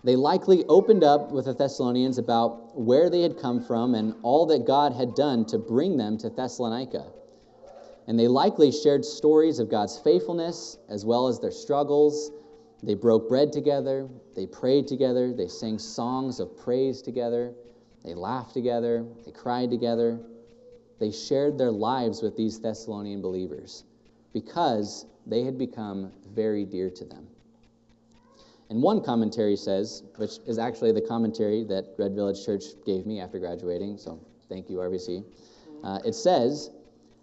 They 0.05 0.17
likely 0.17 0.67
opened 0.67 1.03
up 1.03 1.33
with 1.33 1.47
the 1.47 1.55
Thessalonians 1.55 2.19
about 2.19 2.79
where 2.79 3.09
they 3.09 3.23
had 3.23 3.38
come 3.38 3.62
from 3.62 3.95
and 3.95 4.14
all 4.23 4.45
that 4.47 4.67
God 4.67 4.93
had 4.93 5.14
done 5.14 5.47
to 5.47 5.59
bring 5.59 5.97
them 5.97 6.19
to 6.19 6.29
Thessalonica. 6.29 7.07
And 8.07 8.19
they 8.19 8.29
likely 8.29 8.71
shared 8.71 9.03
stories 9.03 9.59
of 9.59 9.71
God's 9.71 9.99
faithfulness 9.99 10.77
as 10.90 11.07
well 11.07 11.27
as 11.27 11.40
their 11.40 11.51
struggles. 11.51 12.31
They 12.83 12.95
broke 12.95 13.31
bread 13.31 13.51
together, 13.51 14.07
they 14.37 14.45
prayed 14.45 14.87
together, 14.87 15.33
they 15.33 15.49
sang 15.49 15.79
songs 15.79 16.38
of 16.38 16.55
praise 16.55 17.01
together, 17.01 17.55
they 18.05 18.12
laughed 18.12 18.53
together, 18.53 19.07
they 19.25 19.33
cried 19.33 19.71
together. 19.71 20.21
They 20.99 21.11
shared 21.11 21.57
their 21.57 21.73
lives 21.73 22.21
with 22.21 22.37
these 22.37 22.61
Thessalonian 22.61 23.23
believers 23.23 23.85
because 24.35 25.07
they 25.27 25.45
had 25.45 25.57
become 25.57 26.12
very 26.35 26.67
dear 26.67 26.90
to 26.90 27.05
them. 27.07 27.27
And 28.75 28.83
one 28.83 29.03
commentary 29.03 29.55
says, 29.55 30.03
which 30.17 30.33
is 30.49 30.59
actually 30.59 30.91
the 30.91 31.01
commentary 31.01 31.63
that 31.63 31.95
Red 31.97 32.17
Village 32.17 32.45
Church 32.45 32.65
gave 32.85 33.07
me 33.07 33.21
after 33.21 33.39
graduating, 33.39 33.99
so 33.99 34.19
thank 34.49 34.69
you, 34.69 34.79
RVC. 34.79 35.25
Uh, 35.85 36.01
it 36.05 36.13
says, 36.13 36.71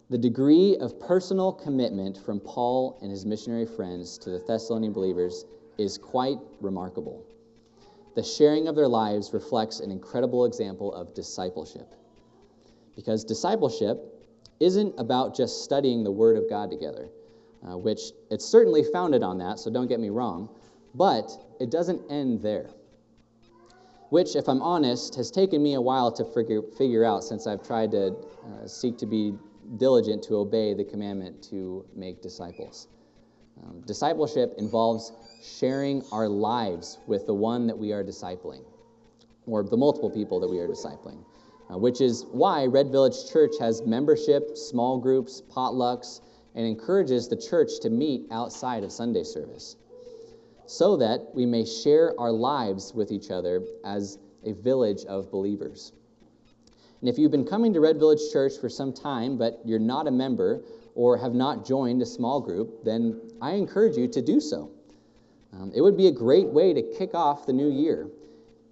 the 0.09 0.17
degree 0.17 0.77
of 0.77 0.97
personal 0.97 1.51
commitment 1.51 2.17
from 2.25 2.39
Paul 2.39 2.97
and 3.01 3.11
his 3.11 3.25
missionary 3.25 3.65
friends 3.65 4.17
to 4.19 4.29
the 4.29 4.39
Thessalonian 4.47 4.93
believers 4.93 5.43
is 5.77 5.97
quite 5.97 6.37
remarkable. 6.61 7.25
The 8.15 8.23
sharing 8.23 8.69
of 8.69 8.77
their 8.77 8.87
lives 8.87 9.33
reflects 9.33 9.81
an 9.81 9.91
incredible 9.91 10.45
example 10.45 10.93
of 10.93 11.13
discipleship. 11.13 11.93
Because 12.95 13.25
discipleship 13.25 13.99
isn't 14.61 14.95
about 14.97 15.35
just 15.35 15.65
studying 15.65 16.05
the 16.05 16.11
Word 16.11 16.37
of 16.37 16.49
God 16.49 16.71
together, 16.71 17.09
uh, 17.67 17.77
which 17.77 17.99
it's 18.29 18.45
certainly 18.45 18.85
founded 18.85 19.21
on 19.21 19.39
that, 19.39 19.59
so 19.59 19.69
don't 19.69 19.87
get 19.87 19.99
me 19.99 20.09
wrong. 20.09 20.47
But 20.93 21.31
it 21.59 21.71
doesn't 21.71 22.11
end 22.11 22.41
there, 22.41 22.69
which, 24.09 24.35
if 24.35 24.49
I'm 24.49 24.61
honest, 24.61 25.15
has 25.15 25.31
taken 25.31 25.63
me 25.63 25.75
a 25.75 25.81
while 25.81 26.11
to 26.13 26.25
figure, 26.25 26.61
figure 26.77 27.05
out 27.05 27.23
since 27.23 27.47
I've 27.47 27.65
tried 27.65 27.91
to 27.91 28.15
uh, 28.45 28.67
seek 28.67 28.97
to 28.99 29.05
be 29.05 29.33
diligent 29.77 30.23
to 30.23 30.35
obey 30.37 30.73
the 30.73 30.83
commandment 30.83 31.41
to 31.43 31.85
make 31.95 32.21
disciples. 32.21 32.87
Um, 33.63 33.81
discipleship 33.85 34.55
involves 34.57 35.13
sharing 35.43 36.03
our 36.11 36.27
lives 36.27 36.99
with 37.07 37.25
the 37.25 37.33
one 37.33 37.67
that 37.67 37.77
we 37.77 37.93
are 37.93 38.03
discipling, 38.03 38.63
or 39.45 39.63
the 39.63 39.77
multiple 39.77 40.09
people 40.09 40.39
that 40.41 40.49
we 40.49 40.59
are 40.59 40.67
discipling. 40.67 41.23
uh, 41.71 41.77
which 41.77 42.01
is 42.01 42.25
why 42.31 42.65
Red 42.65 42.91
Village 42.91 43.29
Church 43.31 43.53
has 43.59 43.81
membership, 43.83 44.57
small 44.57 44.99
groups, 44.99 45.41
potlucks, 45.41 46.21
and 46.55 46.65
encourages 46.65 47.27
the 47.27 47.37
church 47.37 47.79
to 47.81 47.89
meet 47.89 48.23
outside 48.31 48.83
of 48.83 48.91
Sunday 48.91 49.23
service 49.23 49.77
so 50.71 50.95
that 50.95 51.19
we 51.33 51.45
may 51.45 51.65
share 51.65 52.17
our 52.17 52.31
lives 52.31 52.93
with 52.93 53.11
each 53.11 53.29
other 53.29 53.61
as 53.83 54.17
a 54.45 54.53
village 54.53 55.03
of 55.03 55.29
believers. 55.29 55.91
And 57.01 57.09
if 57.09 57.17
you've 57.17 57.31
been 57.31 57.45
coming 57.45 57.73
to 57.73 57.81
Red 57.81 57.97
Village 57.99 58.21
Church 58.31 58.53
for 58.57 58.69
some 58.69 58.93
time, 58.93 59.37
but 59.37 59.59
you're 59.65 59.79
not 59.79 60.07
a 60.07 60.11
member 60.11 60.63
or 60.95 61.17
have 61.17 61.33
not 61.33 61.65
joined 61.65 62.01
a 62.01 62.05
small 62.05 62.39
group, 62.39 62.85
then 62.85 63.19
I 63.41 63.51
encourage 63.51 63.97
you 63.97 64.07
to 64.07 64.21
do 64.21 64.39
so. 64.39 64.71
Um, 65.51 65.73
it 65.75 65.81
would 65.81 65.97
be 65.97 66.07
a 66.07 66.11
great 66.11 66.47
way 66.47 66.73
to 66.73 66.81
kick 66.81 67.13
off 67.13 67.45
the 67.45 67.53
new 67.53 67.69
year. 67.69 68.07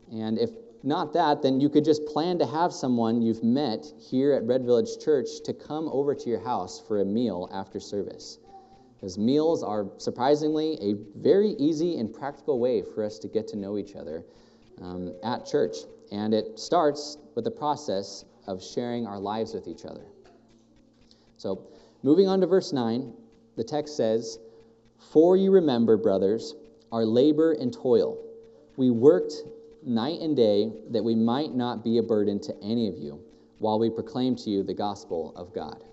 And 0.10 0.40
if 0.40 0.52
not 0.84 1.12
that, 1.14 1.42
then 1.42 1.60
you 1.60 1.68
could 1.68 1.84
just 1.84 2.06
plan 2.06 2.40
to 2.40 2.46
have 2.46 2.72
someone 2.72 3.22
you've 3.22 3.44
met 3.44 3.86
here 4.00 4.32
at 4.32 4.44
Red 4.44 4.64
Village 4.64 5.04
Church 5.04 5.28
to 5.44 5.54
come 5.54 5.90
over 5.90 6.16
to 6.16 6.30
your 6.30 6.40
house 6.40 6.82
for 6.88 7.02
a 7.02 7.06
meal 7.06 7.50
after 7.52 7.82
service. 7.82 8.40
Because 9.00 9.18
meals 9.18 9.64
are 9.64 9.86
surprisingly 9.98 10.78
a 10.82 10.96
very 11.20 11.52
easy 11.52 11.98
and 12.00 12.14
practical 12.14 12.60
way 12.60 12.82
for 12.82 13.04
us 13.04 13.18
to 13.20 13.30
get 13.30 13.48
to 13.50 13.56
know 13.56 13.78
each 13.78 13.96
other 13.96 14.26
um, 14.82 15.14
at 15.24 15.46
church. 15.46 15.78
And 16.12 16.34
it 16.34 16.60
starts 16.60 17.18
with 17.36 17.46
the 17.46 17.52
process 17.52 18.26
of 18.46 18.62
sharing 18.62 19.08
our 19.08 19.20
lives 19.20 19.54
with 19.54 19.68
each 19.68 19.86
other. 19.86 20.06
So, 21.38 21.68
moving 22.04 22.28
on 22.28 22.42
to 22.42 22.48
verse 22.48 22.74
9, 22.74 23.14
the 23.56 23.64
text 23.64 23.96
says, 23.96 24.40
For 25.12 25.38
you 25.38 25.52
remember, 25.52 25.96
brothers, 25.96 26.56
our 26.92 27.06
labor 27.06 27.54
and 27.54 27.72
toil. 27.72 28.18
We 28.76 28.90
worked 28.90 29.34
night 29.86 30.20
and 30.20 30.36
day 30.36 30.74
that 30.90 31.04
we 31.04 31.16
might 31.16 31.54
not 31.54 31.84
be 31.84 32.00
a 32.00 32.04
burden 32.04 32.40
to 32.42 32.56
any 32.62 32.90
of 32.90 32.98
you 32.98 33.22
while 33.60 33.80
we 33.80 33.90
proclaim 33.90 34.36
to 34.38 34.50
you 34.50 34.64
the 34.64 34.74
gospel 34.74 35.34
of 35.36 35.54
God. 35.54 35.84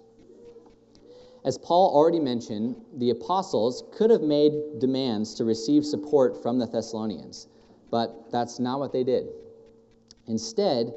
As 1.46 1.56
Paul 1.56 1.94
already 1.94 2.18
mentioned, 2.18 2.74
the 2.96 3.10
apostles 3.10 3.84
could 3.92 4.10
have 4.10 4.22
made 4.22 4.80
demands 4.80 5.32
to 5.34 5.44
receive 5.44 5.86
support 5.86 6.42
from 6.42 6.58
the 6.58 6.66
Thessalonians, 6.66 7.46
but 7.88 8.32
that's 8.32 8.58
not 8.58 8.80
what 8.80 8.92
they 8.92 9.04
did. 9.04 9.28
Instead, 10.26 10.92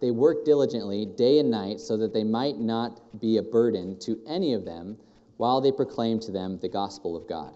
they 0.00 0.10
worked 0.10 0.44
diligently 0.44 1.06
day 1.06 1.38
and 1.38 1.50
night 1.50 1.80
so 1.80 1.96
that 1.96 2.12
they 2.12 2.22
might 2.22 2.60
not 2.60 3.18
be 3.18 3.38
a 3.38 3.42
burden 3.42 3.98
to 4.00 4.20
any 4.26 4.52
of 4.52 4.66
them 4.66 4.98
while 5.38 5.62
they 5.62 5.72
proclaimed 5.72 6.20
to 6.20 6.32
them 6.32 6.58
the 6.58 6.68
gospel 6.68 7.16
of 7.16 7.26
God. 7.26 7.54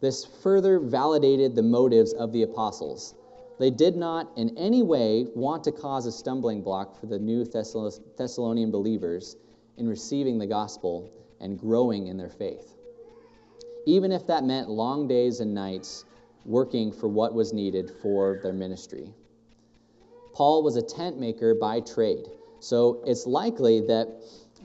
This 0.00 0.26
further 0.26 0.78
validated 0.78 1.54
the 1.54 1.62
motives 1.62 2.12
of 2.12 2.32
the 2.32 2.42
apostles. 2.42 3.14
They 3.58 3.70
did 3.70 3.96
not 3.96 4.30
in 4.36 4.56
any 4.58 4.82
way 4.82 5.26
want 5.34 5.64
to 5.64 5.72
cause 5.72 6.04
a 6.04 6.12
stumbling 6.12 6.60
block 6.60 7.00
for 7.00 7.06
the 7.06 7.18
new 7.18 7.46
Thessalonian 7.46 8.70
believers 8.70 9.36
in 9.78 9.88
receiving 9.88 10.38
the 10.38 10.46
gospel 10.46 11.10
and 11.40 11.58
growing 11.58 12.08
in 12.08 12.16
their 12.16 12.30
faith. 12.30 12.74
Even 13.86 14.12
if 14.12 14.26
that 14.26 14.44
meant 14.44 14.68
long 14.68 15.08
days 15.08 15.40
and 15.40 15.54
nights 15.54 16.04
working 16.44 16.92
for 16.92 17.08
what 17.08 17.34
was 17.34 17.52
needed 17.52 17.90
for 18.02 18.40
their 18.42 18.52
ministry. 18.52 19.12
Paul 20.34 20.62
was 20.62 20.76
a 20.76 20.82
tent 20.82 21.18
maker 21.18 21.54
by 21.54 21.80
trade, 21.80 22.26
so 22.60 23.02
it's 23.06 23.26
likely 23.26 23.80
that 23.82 24.08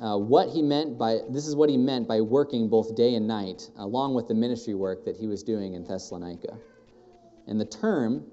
uh, 0.02 0.18
what 0.18 0.50
he 0.50 0.62
meant 0.62 0.98
by 0.98 1.20
this 1.30 1.46
is 1.46 1.56
what 1.56 1.70
he 1.70 1.78
meant 1.78 2.08
by 2.08 2.22
working 2.22 2.68
both 2.68 2.96
day 2.96 3.16
and 3.16 3.28
night, 3.28 3.70
along 3.78 4.16
with 4.16 4.28
the 4.28 4.34
ministry 4.34 4.74
work 4.74 5.06
that 5.06 5.16
he 5.18 5.28
was 5.28 5.44
doing 5.44 5.74
in 5.74 5.84
Thessalonica. 5.84 6.58
And 7.48 7.60
the 7.60 7.66
term 7.66 8.26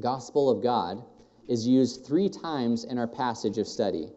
gospel 0.00 0.50
of 0.50 0.62
God 0.62 1.02
is 1.48 1.66
used 1.66 2.04
three 2.04 2.28
times 2.28 2.84
in 2.84 2.98
our 2.98 3.06
passage 3.06 3.58
of 3.58 3.66
study, 3.66 4.08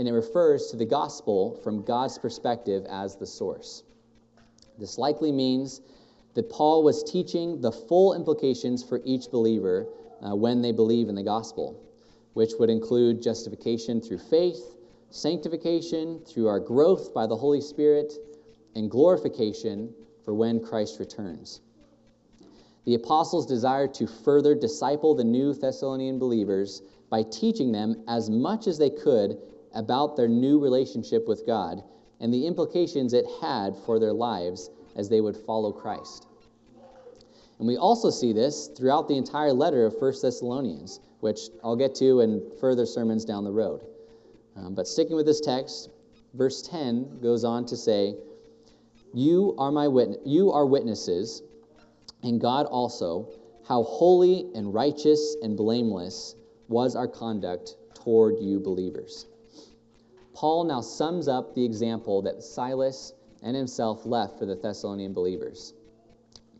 and 0.00 0.08
it 0.08 0.12
refers 0.12 0.68
to 0.68 0.78
the 0.78 0.86
gospel 0.86 1.60
from 1.62 1.82
God's 1.82 2.16
perspective 2.16 2.86
as 2.88 3.16
the 3.16 3.26
source. 3.26 3.82
This 4.78 4.96
likely 4.96 5.30
means 5.30 5.82
that 6.32 6.48
Paul 6.48 6.82
was 6.82 7.04
teaching 7.04 7.60
the 7.60 7.70
full 7.70 8.14
implications 8.14 8.82
for 8.82 9.02
each 9.04 9.30
believer 9.30 9.86
uh, 10.22 10.34
when 10.34 10.62
they 10.62 10.72
believe 10.72 11.10
in 11.10 11.14
the 11.14 11.22
gospel, 11.22 11.78
which 12.32 12.52
would 12.58 12.70
include 12.70 13.20
justification 13.20 14.00
through 14.00 14.20
faith, 14.20 14.74
sanctification 15.10 16.20
through 16.20 16.48
our 16.48 16.60
growth 16.60 17.12
by 17.12 17.26
the 17.26 17.36
Holy 17.36 17.60
Spirit, 17.60 18.14
and 18.74 18.90
glorification 18.90 19.92
for 20.24 20.32
when 20.32 20.64
Christ 20.64 20.98
returns. 20.98 21.60
The 22.86 22.94
apostles 22.94 23.44
desired 23.44 23.92
to 23.94 24.06
further 24.06 24.54
disciple 24.54 25.14
the 25.14 25.24
new 25.24 25.52
Thessalonian 25.52 26.18
believers 26.18 26.80
by 27.10 27.22
teaching 27.24 27.70
them 27.70 28.02
as 28.08 28.30
much 28.30 28.66
as 28.66 28.78
they 28.78 28.88
could 28.88 29.36
about 29.74 30.16
their 30.16 30.28
new 30.28 30.58
relationship 30.58 31.26
with 31.28 31.46
God 31.46 31.82
and 32.20 32.32
the 32.32 32.46
implications 32.46 33.12
it 33.12 33.24
had 33.40 33.74
for 33.86 33.98
their 33.98 34.12
lives 34.12 34.70
as 34.96 35.08
they 35.08 35.20
would 35.20 35.36
follow 35.36 35.72
Christ. 35.72 36.26
And 37.58 37.66
we 37.66 37.76
also 37.76 38.10
see 38.10 38.32
this 38.32 38.68
throughout 38.68 39.08
the 39.08 39.16
entire 39.16 39.52
letter 39.52 39.84
of 39.84 39.94
1 39.98 40.14
Thessalonians, 40.22 41.00
which 41.20 41.40
I'll 41.62 41.76
get 41.76 41.94
to 41.96 42.20
in 42.20 42.42
further 42.60 42.86
sermons 42.86 43.24
down 43.24 43.44
the 43.44 43.52
road. 43.52 43.82
Um, 44.56 44.74
but 44.74 44.88
sticking 44.88 45.16
with 45.16 45.26
this 45.26 45.40
text, 45.40 45.90
verse 46.34 46.62
10 46.62 47.20
goes 47.20 47.44
on 47.44 47.66
to 47.66 47.76
say, 47.76 48.14
You 49.12 49.54
are 49.58 49.70
my 49.70 49.88
witness, 49.88 50.18
you 50.24 50.52
are 50.52 50.66
witnesses, 50.66 51.42
and 52.22 52.40
God 52.40 52.66
also, 52.66 53.28
how 53.66 53.82
holy 53.82 54.50
and 54.54 54.74
righteous 54.74 55.36
and 55.42 55.56
blameless 55.56 56.34
was 56.68 56.96
our 56.96 57.08
conduct 57.08 57.76
toward 57.94 58.38
you 58.40 58.58
believers. 58.58 59.26
Paul 60.34 60.64
now 60.64 60.80
sums 60.80 61.28
up 61.28 61.54
the 61.54 61.64
example 61.64 62.22
that 62.22 62.42
Silas 62.42 63.12
and 63.42 63.56
himself 63.56 64.06
left 64.06 64.38
for 64.38 64.46
the 64.46 64.54
Thessalonian 64.54 65.12
believers. 65.12 65.74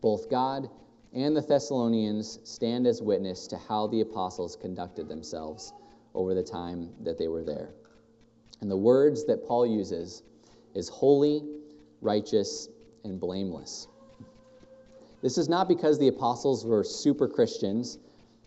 Both 0.00 0.30
God 0.30 0.68
and 1.12 1.36
the 1.36 1.40
Thessalonians 1.40 2.38
stand 2.44 2.86
as 2.86 3.02
witness 3.02 3.46
to 3.48 3.58
how 3.58 3.86
the 3.86 4.00
apostles 4.00 4.56
conducted 4.56 5.08
themselves 5.08 5.72
over 6.14 6.34
the 6.34 6.42
time 6.42 6.90
that 7.02 7.18
they 7.18 7.28
were 7.28 7.44
there. 7.44 7.70
And 8.60 8.70
the 8.70 8.76
words 8.76 9.24
that 9.26 9.46
Paul 9.46 9.66
uses 9.66 10.22
is 10.74 10.88
holy, 10.88 11.44
righteous, 12.00 12.68
and 13.04 13.18
blameless. 13.18 13.88
This 15.22 15.38
is 15.38 15.48
not 15.48 15.68
because 15.68 15.98
the 15.98 16.08
apostles 16.08 16.64
were 16.64 16.84
super 16.84 17.28
Christians. 17.28 17.98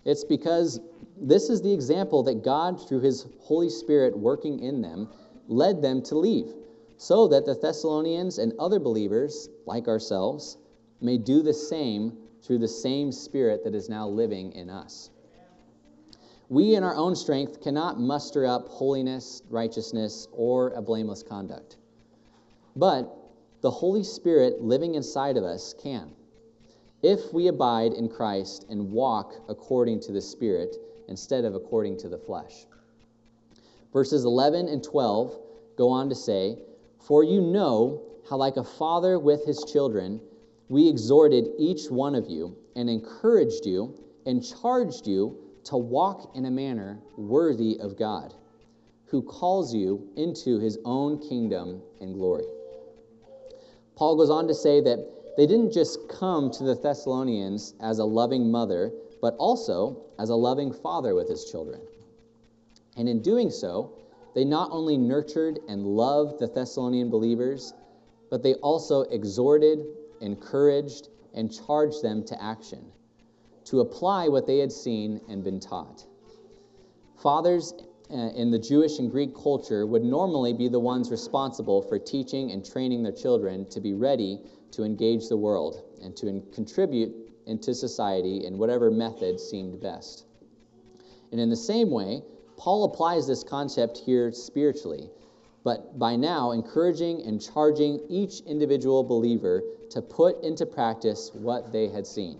It's 0.06 0.24
because 0.24 0.80
this 1.18 1.50
is 1.50 1.62
the 1.62 1.74
example 1.74 2.24
that 2.24 2.44
God, 2.44 2.88
through 2.88 3.02
his 3.02 3.26
Holy 3.40 3.70
Spirit 3.70 4.18
working 4.18 4.60
in 4.60 4.82
them, 4.82 5.10
led 5.48 5.82
them 5.82 6.02
to 6.04 6.18
leave, 6.18 6.54
so 6.98 7.28
that 7.28 7.46
the 7.46 7.56
Thessalonians 7.56 8.38
and 8.38 8.54
other 8.60 8.80
believers, 8.80 9.50
like 9.66 9.88
ourselves, 9.88 10.58
may 11.02 11.18
do 11.18 11.42
the 11.42 11.54
same 11.54 12.18
through 12.44 12.60
the 12.60 12.68
same 12.68 13.12
Spirit 13.12 13.64
that 13.64 13.76
is 13.76 13.90
now 13.90 14.08
living 14.08 14.52
in 14.54 14.70
us. 14.70 15.10
We, 16.50 16.76
in 16.76 16.84
our 16.84 16.96
own 16.96 17.16
strength, 17.16 17.62
cannot 17.62 18.00
muster 18.00 18.46
up 18.46 18.68
holiness, 18.68 19.42
righteousness, 19.50 20.28
or 20.32 20.72
a 20.72 20.82
blameless 20.82 21.24
conduct. 21.24 21.78
But 22.76 23.16
the 23.62 23.72
Holy 23.72 24.04
Spirit 24.04 24.62
living 24.62 24.96
inside 24.96 25.38
of 25.38 25.44
us 25.44 25.74
can. 25.82 26.12
If 27.04 27.34
we 27.34 27.48
abide 27.48 27.92
in 27.92 28.08
Christ 28.08 28.66
and 28.70 28.92
walk 28.92 29.34
according 29.50 30.00
to 30.02 30.14
the 30.14 30.22
Spirit 30.22 30.78
instead 31.10 31.44
of 31.44 31.54
according 31.54 31.98
to 31.98 32.10
the 32.10 32.18
flesh. 32.18 32.66
Verses 33.92 34.24
11 34.24 34.70
and 34.70 34.82
12 34.82 35.38
go 35.78 35.90
on 35.90 36.08
to 36.08 36.16
say, 36.16 36.58
For 37.06 37.24
you 37.24 37.42
know 37.42 38.04
how, 38.30 38.38
like 38.38 38.56
a 38.56 38.64
father 38.64 39.20
with 39.20 39.46
his 39.46 39.66
children, 39.66 40.22
we 40.70 40.88
exhorted 40.88 41.50
each 41.60 41.92
one 41.92 42.16
of 42.16 42.30
you 42.30 42.56
and 42.76 42.90
encouraged 42.90 43.66
you 43.66 44.00
and 44.26 44.42
charged 44.44 45.06
you 45.06 45.38
to 45.66 45.76
walk 45.76 46.32
in 46.36 46.46
a 46.46 46.52
manner 46.52 47.00
worthy 47.18 47.78
of 47.82 47.98
God, 47.98 48.34
who 49.08 49.22
calls 49.22 49.74
you 49.74 50.08
into 50.16 50.58
his 50.58 50.78
own 50.86 51.20
kingdom 51.20 51.82
and 52.00 52.14
glory. 52.14 52.46
Paul 53.96 54.16
goes 54.16 54.30
on 54.30 54.48
to 54.48 54.56
say 54.56 54.82
that 54.82 55.13
they 55.38 55.46
didn't 55.46 55.72
just 55.72 56.08
come 56.10 56.52
to 56.52 56.64
the 56.64 56.76
Thessalonians 56.76 57.74
as 57.82 58.00
a 58.00 58.06
loving 58.06 58.52
mother, 58.52 58.92
but 59.22 59.36
also 59.38 60.06
as 60.20 60.30
a 60.30 60.36
loving 60.36 60.72
father 60.72 61.16
with 61.16 61.30
his 61.30 61.46
children. 61.46 61.82
And 62.98 63.10
in 63.10 63.22
doing 63.22 63.50
so, 63.50 63.94
they 64.36 64.46
not 64.46 64.70
only 64.72 64.98
nurtured 64.98 65.60
and 65.68 65.86
loved 65.86 66.40
the 66.40 66.48
Thessalonian 66.48 67.10
believers, 67.10 67.74
but 68.30 68.44
they 68.44 68.56
also 68.56 69.02
exhorted 69.02 69.86
encouraged, 70.24 71.10
and 71.36 71.52
charged 71.52 72.02
them 72.02 72.24
to 72.24 72.42
action, 72.42 72.92
to 73.66 73.82
apply 73.82 74.28
what 74.28 74.48
they 74.48 74.60
had 74.60 74.72
seen 74.72 75.20
and 75.30 75.44
been 75.44 75.60
taught. 75.60 76.06
Fathers 77.22 77.74
uh, 78.12 78.30
in 78.36 78.52
the 78.52 78.60
Jewish 78.60 79.00
and 79.00 79.12
Greek 79.12 79.36
culture 79.36 79.86
would 79.86 80.04
normally 80.04 80.54
be 80.54 80.70
the 80.70 80.80
ones 80.80 81.12
responsible 81.12 81.82
for 81.82 82.00
teaching 82.00 82.52
and 82.52 82.66
training 82.66 83.04
their 83.04 83.14
children 83.14 83.70
to 83.70 83.82
be 83.82 83.94
ready 83.94 84.40
to 84.74 84.84
engage 84.84 85.28
the 85.30 85.38
world 85.38 85.84
and 86.02 86.16
to 86.18 86.44
contribute 86.54 87.14
into 87.46 87.74
society 87.74 88.46
in 88.46 88.58
whatever 88.58 88.92
method 88.92 89.40
seemed 89.40 89.82
best. 89.82 90.26
And 91.32 91.40
in 91.40 91.50
the 91.50 91.56
same 91.56 91.90
way, 91.90 92.22
Paul 92.58 92.84
applies 92.86 93.28
this 93.28 93.44
concept 93.44 93.98
here 93.98 94.32
spiritually, 94.32 95.10
but 95.64 95.98
by 95.98 96.16
now 96.16 96.52
encouraging 96.52 97.24
and 97.24 97.42
charging 97.42 98.00
each 98.10 98.42
individual 98.42 99.04
believer 99.04 99.64
to 99.92 100.02
put 100.02 100.44
into 100.44 100.66
practice 100.66 101.32
what 101.34 101.72
they 101.72 101.88
had 101.88 102.06
seen. 102.06 102.40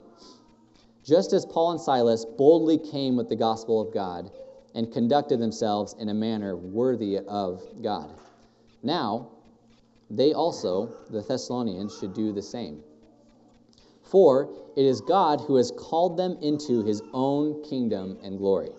Just 1.04 1.34
as 1.34 1.46
Paul 1.46 1.72
and 1.72 1.82
Silas 1.82 2.26
boldly 2.26 2.78
came 2.78 3.16
with 3.16 3.30
the 3.30 3.36
gospel 3.36 3.82
of 3.82 3.94
God 3.94 4.32
and 4.76 4.92
conducted 4.92 5.40
themselves 5.40 5.96
in 6.00 6.10
a 6.10 6.14
manner 6.14 6.56
worthy 6.56 7.18
of 7.20 7.62
God. 7.82 8.10
Now, 8.82 9.30
they 10.16 10.34
also, 10.34 10.94
the 11.10 11.22
Thessalonians, 11.22 11.98
should 11.98 12.14
do 12.14 12.32
the 12.32 12.42
same. 12.42 12.84
For 14.04 14.50
it 14.76 14.86
is 14.86 15.02
God 15.02 15.42
who 15.42 15.56
has 15.56 15.72
called 15.72 16.18
them 16.18 16.38
into 16.42 16.84
his 16.84 17.02
own 17.14 17.64
kingdom 17.64 18.20
and 18.24 18.38
glory. 18.38 18.70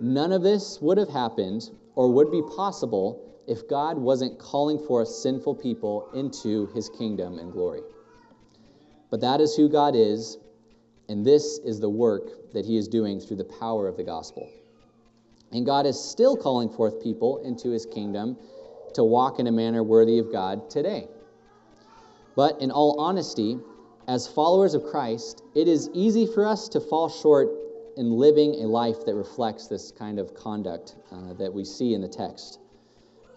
None 0.00 0.32
of 0.32 0.42
this 0.42 0.78
would 0.80 0.98
have 0.98 1.08
happened 1.08 1.68
or 1.96 2.12
would 2.12 2.30
be 2.30 2.42
possible 2.42 3.20
if 3.48 3.68
God 3.68 3.98
wasn't 3.98 4.38
calling 4.38 4.78
forth 4.78 5.08
sinful 5.08 5.56
people 5.56 6.08
into 6.14 6.66
his 6.74 6.88
kingdom 6.88 7.38
and 7.38 7.52
glory. 7.52 7.82
But 9.10 9.20
that 9.20 9.40
is 9.40 9.56
who 9.56 9.68
God 9.68 9.96
is, 9.96 10.38
and 11.08 11.24
this 11.24 11.58
is 11.58 11.80
the 11.80 11.90
work 11.90 12.52
that 12.52 12.64
he 12.64 12.76
is 12.76 12.86
doing 12.88 13.20
through 13.20 13.36
the 13.38 13.44
power 13.44 13.88
of 13.88 13.96
the 13.96 14.04
gospel. 14.04 14.48
And 15.52 15.66
God 15.66 15.86
is 15.86 15.98
still 16.00 16.36
calling 16.36 16.68
forth 16.68 17.02
people 17.02 17.38
into 17.44 17.70
his 17.70 17.86
kingdom 17.86 18.36
to 18.94 19.04
walk 19.04 19.38
in 19.38 19.46
a 19.46 19.52
manner 19.52 19.82
worthy 19.82 20.18
of 20.18 20.32
God 20.32 20.70
today. 20.70 21.08
But 22.36 22.60
in 22.60 22.70
all 22.70 23.00
honesty, 23.00 23.58
as 24.08 24.26
followers 24.26 24.74
of 24.74 24.84
Christ, 24.84 25.42
it 25.54 25.68
is 25.68 25.88
easy 25.94 26.26
for 26.26 26.46
us 26.46 26.68
to 26.70 26.80
fall 26.80 27.08
short 27.08 27.48
in 27.96 28.10
living 28.10 28.54
a 28.62 28.66
life 28.66 29.04
that 29.06 29.14
reflects 29.14 29.68
this 29.68 29.92
kind 29.92 30.18
of 30.18 30.34
conduct 30.34 30.96
uh, 31.12 31.34
that 31.34 31.52
we 31.52 31.64
see 31.64 31.94
in 31.94 32.00
the 32.00 32.08
text. 32.08 32.58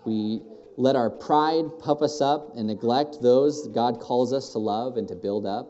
We 0.05 0.41
let 0.77 0.95
our 0.95 1.09
pride 1.09 1.65
puff 1.79 2.01
us 2.01 2.21
up 2.21 2.55
and 2.55 2.67
neglect 2.67 3.21
those 3.21 3.67
God 3.67 3.99
calls 3.99 4.33
us 4.33 4.51
to 4.53 4.59
love 4.59 4.97
and 4.97 5.07
to 5.07 5.15
build 5.15 5.45
up. 5.45 5.67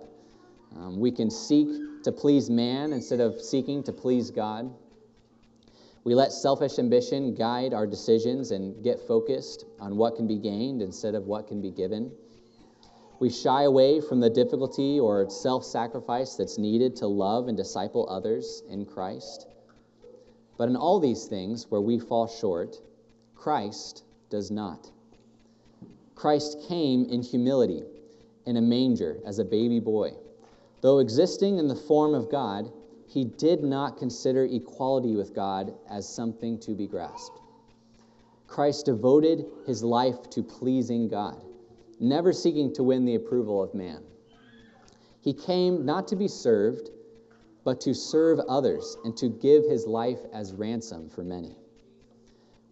Um, 0.75 0.99
we 0.99 1.11
can 1.11 1.29
seek 1.29 2.03
to 2.03 2.11
please 2.11 2.49
man 2.49 2.93
instead 2.93 3.19
of 3.19 3.41
seeking 3.41 3.83
to 3.83 3.93
please 3.93 4.31
God. 4.31 4.73
We 6.07 6.15
let 6.15 6.31
selfish 6.31 6.79
ambition 6.79 7.35
guide 7.35 7.73
our 7.73 7.85
decisions 7.85 8.51
and 8.51 8.81
get 8.81 8.97
focused 8.97 9.65
on 9.77 9.97
what 9.97 10.15
can 10.15 10.25
be 10.25 10.37
gained 10.37 10.81
instead 10.81 11.15
of 11.15 11.27
what 11.27 11.49
can 11.49 11.61
be 11.61 11.69
given. 11.69 12.13
We 13.19 13.29
shy 13.29 13.63
away 13.63 13.99
from 13.99 14.21
the 14.21 14.29
difficulty 14.29 15.01
or 15.01 15.29
self 15.29 15.65
sacrifice 15.65 16.35
that's 16.35 16.57
needed 16.57 16.95
to 16.95 17.07
love 17.07 17.49
and 17.49 17.57
disciple 17.57 18.07
others 18.09 18.63
in 18.69 18.85
Christ. 18.85 19.47
But 20.57 20.69
in 20.69 20.77
all 20.77 21.01
these 21.01 21.25
things 21.25 21.69
where 21.69 21.81
we 21.81 21.99
fall 21.99 22.25
short, 22.25 22.77
Christ 23.35 24.05
does 24.29 24.49
not. 24.49 24.89
Christ 26.15 26.57
came 26.69 27.03
in 27.09 27.21
humility 27.21 27.83
in 28.45 28.55
a 28.55 28.61
manger 28.61 29.17
as 29.25 29.39
a 29.39 29.43
baby 29.43 29.81
boy. 29.81 30.11
Though 30.79 30.99
existing 30.99 31.57
in 31.57 31.67
the 31.67 31.75
form 31.75 32.13
of 32.13 32.31
God, 32.31 32.71
he 33.07 33.23
did 33.23 33.63
not 33.63 33.97
consider 33.97 34.43
equality 34.45 35.15
with 35.15 35.33
God 35.33 35.73
as 35.89 36.07
something 36.07 36.59
to 36.59 36.75
be 36.75 36.87
grasped. 36.87 37.39
Christ 38.47 38.85
devoted 38.85 39.45
his 39.65 39.83
life 39.83 40.29
to 40.31 40.43
pleasing 40.43 41.07
God, 41.07 41.41
never 41.99 42.33
seeking 42.33 42.73
to 42.75 42.83
win 42.83 43.05
the 43.05 43.15
approval 43.15 43.63
of 43.63 43.73
man. 43.73 44.03
He 45.21 45.33
came 45.33 45.85
not 45.85 46.07
to 46.09 46.15
be 46.15 46.27
served, 46.27 46.89
but 47.63 47.81
to 47.81 47.93
serve 47.93 48.39
others 48.39 48.97
and 49.03 49.15
to 49.17 49.29
give 49.29 49.63
his 49.65 49.85
life 49.85 50.19
as 50.33 50.53
ransom 50.53 51.09
for 51.09 51.23
many. 51.23 51.55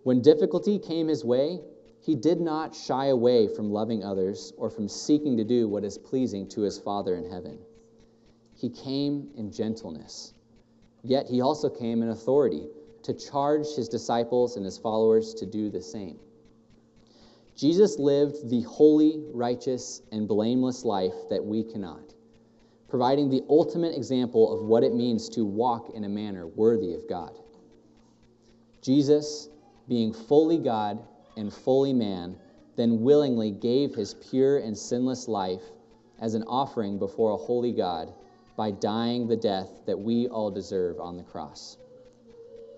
When 0.03 0.21
difficulty 0.21 0.79
came 0.79 1.07
his 1.07 1.25
way, 1.25 1.61
he 2.01 2.15
did 2.15 2.39
not 2.39 2.75
shy 2.75 3.07
away 3.07 3.47
from 3.47 3.71
loving 3.71 4.03
others 4.03 4.53
or 4.57 4.69
from 4.69 4.87
seeking 4.87 5.37
to 5.37 5.43
do 5.43 5.67
what 5.67 5.83
is 5.83 5.97
pleasing 5.97 6.47
to 6.49 6.61
his 6.61 6.77
Father 6.77 7.15
in 7.15 7.29
heaven. 7.29 7.57
He 8.55 8.69
came 8.69 9.29
in 9.35 9.51
gentleness. 9.51 10.33
Yet 11.03 11.27
he 11.27 11.41
also 11.41 11.69
came 11.69 12.01
in 12.01 12.09
authority 12.09 12.67
to 13.03 13.13
charge 13.13 13.67
his 13.75 13.87
disciples 13.87 14.55
and 14.55 14.65
his 14.65 14.77
followers 14.77 15.33
to 15.35 15.45
do 15.45 15.69
the 15.69 15.81
same. 15.81 16.17
Jesus 17.55 17.99
lived 17.99 18.49
the 18.49 18.61
holy, 18.61 19.23
righteous, 19.33 20.01
and 20.11 20.27
blameless 20.27 20.83
life 20.83 21.13
that 21.29 21.45
we 21.45 21.63
cannot, 21.63 22.13
providing 22.89 23.29
the 23.29 23.43
ultimate 23.49 23.95
example 23.95 24.51
of 24.53 24.65
what 24.65 24.83
it 24.83 24.93
means 24.93 25.29
to 25.29 25.45
walk 25.45 25.91
in 25.93 26.03
a 26.03 26.09
manner 26.09 26.47
worthy 26.47 26.93
of 26.93 27.07
God. 27.07 27.37
Jesus, 28.81 29.49
being 29.87 30.13
fully 30.13 30.57
God 30.57 30.99
and 31.37 31.53
fully 31.53 31.93
man, 31.93 32.37
then 32.75 33.01
willingly 33.01 33.51
gave 33.51 33.95
his 33.95 34.15
pure 34.15 34.57
and 34.57 34.77
sinless 34.77 35.27
life 35.27 35.63
as 36.19 36.33
an 36.33 36.43
offering 36.43 36.99
before 36.99 37.31
a 37.31 37.37
holy 37.37 37.71
God 37.71 38.13
by 38.55 38.71
dying 38.71 39.27
the 39.27 39.35
death 39.35 39.69
that 39.85 39.99
we 39.99 40.27
all 40.27 40.49
deserve 40.49 40.99
on 40.99 41.17
the 41.17 41.23
cross. 41.23 41.77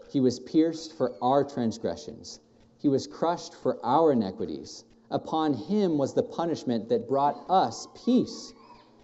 He 0.10 0.20
was 0.20 0.40
pierced 0.40 0.94
for 0.94 1.13
our 1.22 1.44
transgressions, 1.44 2.40
he 2.80 2.88
was 2.88 3.08
crushed 3.08 3.54
for 3.54 3.84
our 3.84 4.12
iniquities. 4.12 4.84
Upon 5.10 5.54
him 5.54 5.98
was 5.98 6.13
the 6.13 6.24
punishment 6.24 6.90
that 6.90 7.08
brought 7.08 7.46
us 7.50 7.88
peace, 8.06 8.54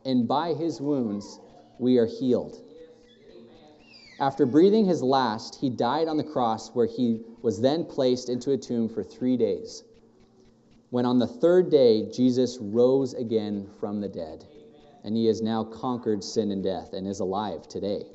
and 0.06 0.28
by 0.28 0.54
his 0.54 0.82
wounds 0.82 1.40
we 1.80 1.98
are 1.98 2.06
healed. 2.06 2.62
After 4.20 4.46
breathing 4.46 4.86
his 4.86 5.02
last, 5.02 5.56
he 5.56 5.70
died 5.70 6.08
on 6.08 6.18
the 6.18 6.24
cross, 6.24 6.70
where 6.76 6.86
he 6.86 7.22
was 7.42 7.62
then 7.62 7.86
placed 7.86 8.30
into 8.30 8.52
a 8.52 8.58
tomb 8.58 8.90
for 8.90 9.04
three 9.04 9.38
days. 9.38 9.84
When 10.92 11.06
on 11.06 11.20
the 11.20 11.28
third 11.28 11.72
day 11.72 12.12
Jesus 12.12 12.58
rose 12.60 13.14
again 13.14 13.68
from 13.80 14.02
the 14.02 14.10
dead 14.10 14.46
and 15.04 15.16
he 15.16 15.26
has 15.26 15.42
now 15.42 15.64
conquered 15.64 16.24
sin 16.24 16.52
and 16.52 16.64
death 16.64 16.94
and 16.94 17.08
is 17.08 17.20
alive 17.20 17.68
today, 17.68 18.06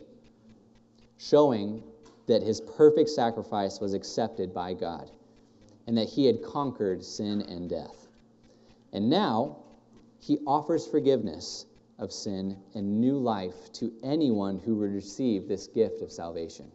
showing 1.18 1.82
that 2.26 2.42
his 2.42 2.60
perfect 2.60 3.10
sacrifice 3.10 3.80
was 3.80 3.94
accepted 3.94 4.54
by 4.54 4.74
God 4.74 5.10
and 5.86 5.96
that 5.96 6.08
he 6.08 6.26
had 6.26 6.42
conquered 6.42 7.04
sin 7.04 7.42
and 7.42 7.68
death. 7.68 8.08
And 8.92 9.10
now 9.10 9.58
he 10.20 10.38
offers 10.46 10.86
forgiveness 10.86 11.66
of 11.98 12.12
sin 12.12 12.56
and 12.74 13.00
new 13.00 13.18
life 13.18 13.72
to 13.74 13.92
anyone 14.02 14.58
who 14.58 14.76
would 14.76 14.92
receive 14.92 15.48
this 15.48 15.66
gift 15.66 16.00
of 16.02 16.12
salvation. 16.12 16.70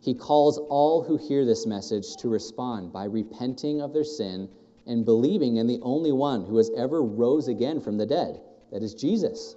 He 0.00 0.14
calls 0.14 0.58
all 0.58 1.02
who 1.02 1.16
hear 1.16 1.44
this 1.44 1.66
message 1.66 2.16
to 2.16 2.28
respond 2.28 2.92
by 2.92 3.04
repenting 3.04 3.80
of 3.80 3.92
their 3.92 4.04
sin 4.04 4.48
and 4.86 5.04
believing 5.04 5.56
in 5.56 5.66
the 5.66 5.80
only 5.82 6.12
one 6.12 6.44
who 6.44 6.56
has 6.56 6.70
ever 6.76 7.02
rose 7.02 7.48
again 7.48 7.80
from 7.80 7.98
the 7.98 8.06
dead 8.06 8.40
that 8.72 8.82
is 8.82 8.94
Jesus. 8.94 9.56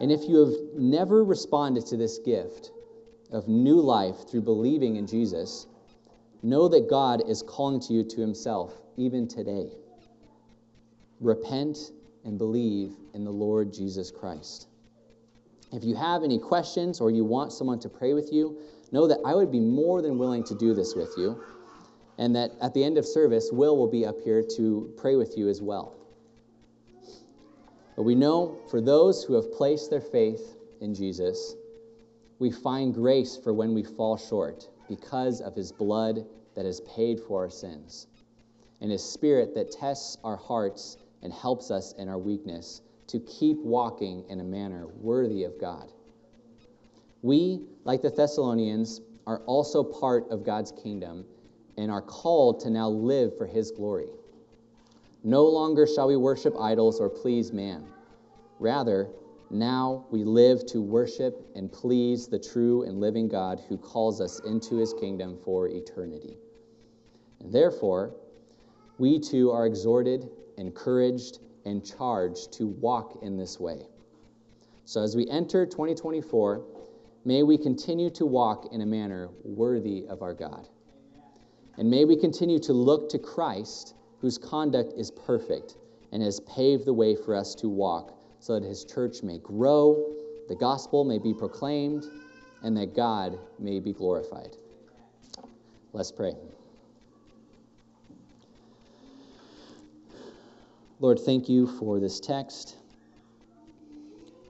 And 0.00 0.12
if 0.12 0.28
you 0.28 0.36
have 0.44 0.54
never 0.78 1.24
responded 1.24 1.86
to 1.86 1.96
this 1.96 2.18
gift 2.18 2.70
of 3.32 3.48
new 3.48 3.80
life 3.80 4.28
through 4.30 4.42
believing 4.42 4.96
in 4.96 5.06
Jesus, 5.06 5.66
know 6.42 6.68
that 6.68 6.88
God 6.88 7.22
is 7.28 7.42
calling 7.42 7.80
to 7.80 7.92
you 7.92 8.04
to 8.04 8.20
himself 8.20 8.74
even 8.96 9.26
today. 9.26 9.68
Repent 11.20 11.78
and 12.24 12.38
believe 12.38 12.92
in 13.14 13.24
the 13.24 13.30
Lord 13.30 13.72
Jesus 13.72 14.10
Christ. 14.10 14.68
If 15.72 15.82
you 15.82 15.96
have 15.96 16.22
any 16.22 16.38
questions 16.38 17.00
or 17.00 17.10
you 17.10 17.24
want 17.24 17.52
someone 17.52 17.80
to 17.80 17.88
pray 17.88 18.12
with 18.12 18.32
you, 18.32 18.58
know 18.92 19.06
that 19.08 19.18
I 19.24 19.34
would 19.34 19.50
be 19.50 19.60
more 19.60 20.02
than 20.02 20.18
willing 20.18 20.44
to 20.44 20.54
do 20.54 20.74
this 20.74 20.94
with 20.94 21.12
you, 21.16 21.42
and 22.18 22.36
that 22.36 22.52
at 22.62 22.72
the 22.74 22.84
end 22.84 22.98
of 22.98 23.06
service, 23.06 23.50
Will 23.52 23.76
will 23.76 23.90
be 23.90 24.06
up 24.06 24.20
here 24.22 24.44
to 24.56 24.92
pray 24.96 25.16
with 25.16 25.36
you 25.36 25.48
as 25.48 25.60
well. 25.60 25.94
But 27.96 28.02
we 28.02 28.14
know 28.14 28.58
for 28.70 28.80
those 28.82 29.24
who 29.24 29.34
have 29.34 29.52
placed 29.52 29.90
their 29.90 30.02
faith 30.02 30.54
in 30.80 30.94
Jesus, 30.94 31.54
we 32.38 32.50
find 32.50 32.94
grace 32.94 33.38
for 33.42 33.54
when 33.54 33.72
we 33.72 33.82
fall 33.82 34.18
short 34.18 34.68
because 34.86 35.40
of 35.40 35.56
his 35.56 35.72
blood 35.72 36.26
that 36.54 36.66
has 36.66 36.80
paid 36.82 37.18
for 37.20 37.42
our 37.42 37.50
sins, 37.50 38.06
and 38.80 38.90
his 38.90 39.02
spirit 39.02 39.54
that 39.54 39.72
tests 39.72 40.18
our 40.22 40.36
hearts 40.36 40.98
and 41.22 41.32
helps 41.32 41.70
us 41.70 41.94
in 41.98 42.08
our 42.08 42.18
weakness 42.18 42.82
to 43.06 43.18
keep 43.20 43.56
walking 43.58 44.24
in 44.28 44.40
a 44.40 44.44
manner 44.44 44.86
worthy 45.00 45.44
of 45.44 45.58
God. 45.58 45.90
We, 47.22 47.62
like 47.84 48.02
the 48.02 48.10
Thessalonians, 48.10 49.00
are 49.26 49.40
also 49.46 49.82
part 49.82 50.30
of 50.30 50.44
God's 50.44 50.72
kingdom 50.72 51.24
and 51.78 51.90
are 51.90 52.02
called 52.02 52.60
to 52.60 52.70
now 52.70 52.88
live 52.88 53.36
for 53.36 53.46
his 53.46 53.70
glory. 53.70 54.08
No 55.24 55.44
longer 55.44 55.86
shall 55.86 56.08
we 56.08 56.16
worship 56.16 56.54
idols 56.58 57.00
or 57.00 57.08
please 57.08 57.52
man. 57.52 57.86
Rather, 58.58 59.10
now 59.50 60.06
we 60.10 60.24
live 60.24 60.64
to 60.66 60.80
worship 60.80 61.46
and 61.54 61.70
please 61.70 62.26
the 62.26 62.38
true 62.38 62.82
and 62.82 63.00
living 63.00 63.28
God 63.28 63.60
who 63.68 63.76
calls 63.76 64.20
us 64.20 64.40
into 64.40 64.76
his 64.76 64.92
kingdom 64.94 65.38
for 65.44 65.68
eternity. 65.68 66.38
And 67.40 67.52
therefore, 67.52 68.14
we 68.98 69.20
too 69.20 69.50
are 69.50 69.66
exhorted, 69.66 70.30
encouraged, 70.56 71.38
and 71.64 71.84
charged 71.84 72.52
to 72.54 72.66
walk 72.66 73.18
in 73.22 73.36
this 73.36 73.60
way. 73.60 73.86
So 74.84 75.02
as 75.02 75.14
we 75.14 75.28
enter 75.28 75.66
2024, 75.66 76.64
may 77.24 77.42
we 77.42 77.58
continue 77.58 78.08
to 78.10 78.24
walk 78.24 78.72
in 78.72 78.80
a 78.80 78.86
manner 78.86 79.28
worthy 79.44 80.06
of 80.08 80.22
our 80.22 80.32
God. 80.32 80.68
And 81.76 81.90
may 81.90 82.04
we 82.04 82.16
continue 82.16 82.58
to 82.60 82.72
look 82.72 83.10
to 83.10 83.18
Christ, 83.18 83.94
whose 84.20 84.38
conduct 84.38 84.94
is 84.96 85.10
perfect 85.10 85.76
and 86.12 86.22
has 86.22 86.40
paved 86.40 86.86
the 86.86 86.94
way 86.94 87.14
for 87.14 87.34
us 87.34 87.54
to 87.56 87.68
walk 87.68 88.15
so 88.46 88.60
that 88.60 88.62
his 88.64 88.84
church 88.84 89.24
may 89.24 89.38
grow, 89.38 90.14
the 90.48 90.54
gospel 90.54 91.02
may 91.02 91.18
be 91.18 91.34
proclaimed, 91.34 92.04
and 92.62 92.76
that 92.76 92.94
God 92.94 93.36
may 93.58 93.80
be 93.80 93.92
glorified. 93.92 94.56
Let's 95.92 96.12
pray. 96.12 96.34
Lord, 101.00 101.18
thank 101.18 101.48
you 101.48 101.66
for 101.66 101.98
this 101.98 102.20
text. 102.20 102.76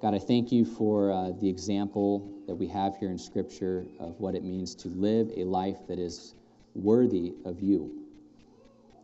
God, 0.03 0.13
I 0.13 0.19
thank 0.19 0.53
you 0.53 0.67
for 0.67 1.11
uh, 1.11 1.31
the 1.41 1.49
example 1.49 2.31
that 2.47 2.55
we 2.55 2.67
have 2.67 2.99
here 2.99 3.09
in 3.09 3.17
Scripture 3.17 3.87
of 3.99 4.21
what 4.21 4.35
it 4.35 4.45
means 4.45 4.75
to 4.75 4.89
live 4.89 5.31
a 5.39 5.45
life 5.45 5.79
that 5.89 5.99
is 5.99 6.35
worthy 6.75 7.33
of 7.47 7.61
you. 7.61 7.91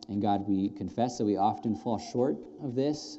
And 0.07 0.21
God, 0.21 0.47
we 0.47 0.69
confess 0.69 1.17
that 1.17 1.25
we 1.25 1.35
often 1.35 1.75
fall 1.75 1.97
short 1.97 2.37
of 2.61 2.75
this. 2.75 3.17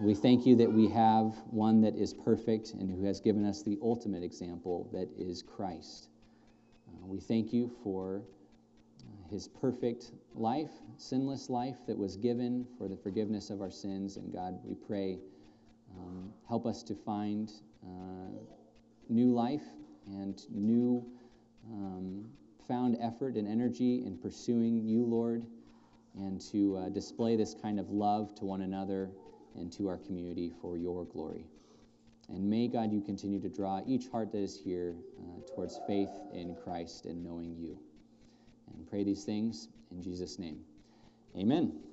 We 0.00 0.14
thank 0.14 0.46
you 0.46 0.54
that 0.56 0.72
we 0.72 0.86
have 0.90 1.34
one 1.50 1.80
that 1.80 1.96
is 1.96 2.14
perfect 2.14 2.74
and 2.74 2.88
who 2.88 3.04
has 3.04 3.20
given 3.20 3.44
us 3.44 3.64
the 3.64 3.76
ultimate 3.82 4.22
example 4.22 4.88
that 4.92 5.08
is 5.18 5.42
Christ. 5.42 6.10
Uh, 6.86 7.06
we 7.06 7.18
thank 7.18 7.52
you 7.52 7.68
for 7.82 8.22
his 9.28 9.48
perfect 9.48 10.12
life, 10.36 10.70
sinless 10.98 11.50
life 11.50 11.74
that 11.88 11.98
was 11.98 12.16
given 12.16 12.64
for 12.78 12.86
the 12.86 12.96
forgiveness 12.96 13.50
of 13.50 13.60
our 13.60 13.72
sins. 13.72 14.18
And 14.18 14.32
God, 14.32 14.60
we 14.62 14.76
pray, 14.76 15.18
um, 15.98 16.32
help 16.46 16.64
us 16.64 16.84
to 16.84 16.94
find 16.94 17.50
uh, 17.84 18.38
new 19.08 19.34
life 19.34 19.66
and 20.06 20.40
new 20.48 21.04
um, 21.72 22.24
found 22.68 22.96
effort 23.00 23.34
and 23.34 23.48
energy 23.48 24.04
in 24.06 24.16
pursuing 24.16 24.78
you, 24.86 25.04
Lord, 25.04 25.44
and 26.14 26.40
to 26.52 26.76
uh, 26.76 26.88
display 26.88 27.34
this 27.34 27.52
kind 27.60 27.80
of 27.80 27.90
love 27.90 28.32
to 28.36 28.44
one 28.44 28.60
another 28.60 29.10
and 29.58 29.72
to 29.72 29.88
our 29.88 29.96
community 29.96 30.52
for 30.60 30.76
your 30.76 31.04
glory. 31.04 31.44
And 32.28 32.48
may, 32.48 32.68
God, 32.68 32.92
you 32.92 33.00
continue 33.00 33.40
to 33.40 33.48
draw 33.48 33.80
each 33.86 34.08
heart 34.08 34.32
that 34.32 34.38
is 34.38 34.58
here 34.62 34.94
uh, 35.18 35.54
towards 35.54 35.80
faith 35.86 36.10
in 36.32 36.54
Christ 36.62 37.06
and 37.06 37.24
knowing 37.24 37.56
you. 37.56 37.78
And 38.74 38.88
pray 38.88 39.02
these 39.02 39.24
things 39.24 39.68
in 39.90 40.02
Jesus' 40.02 40.38
name. 40.38 40.60
Amen. 41.36 41.87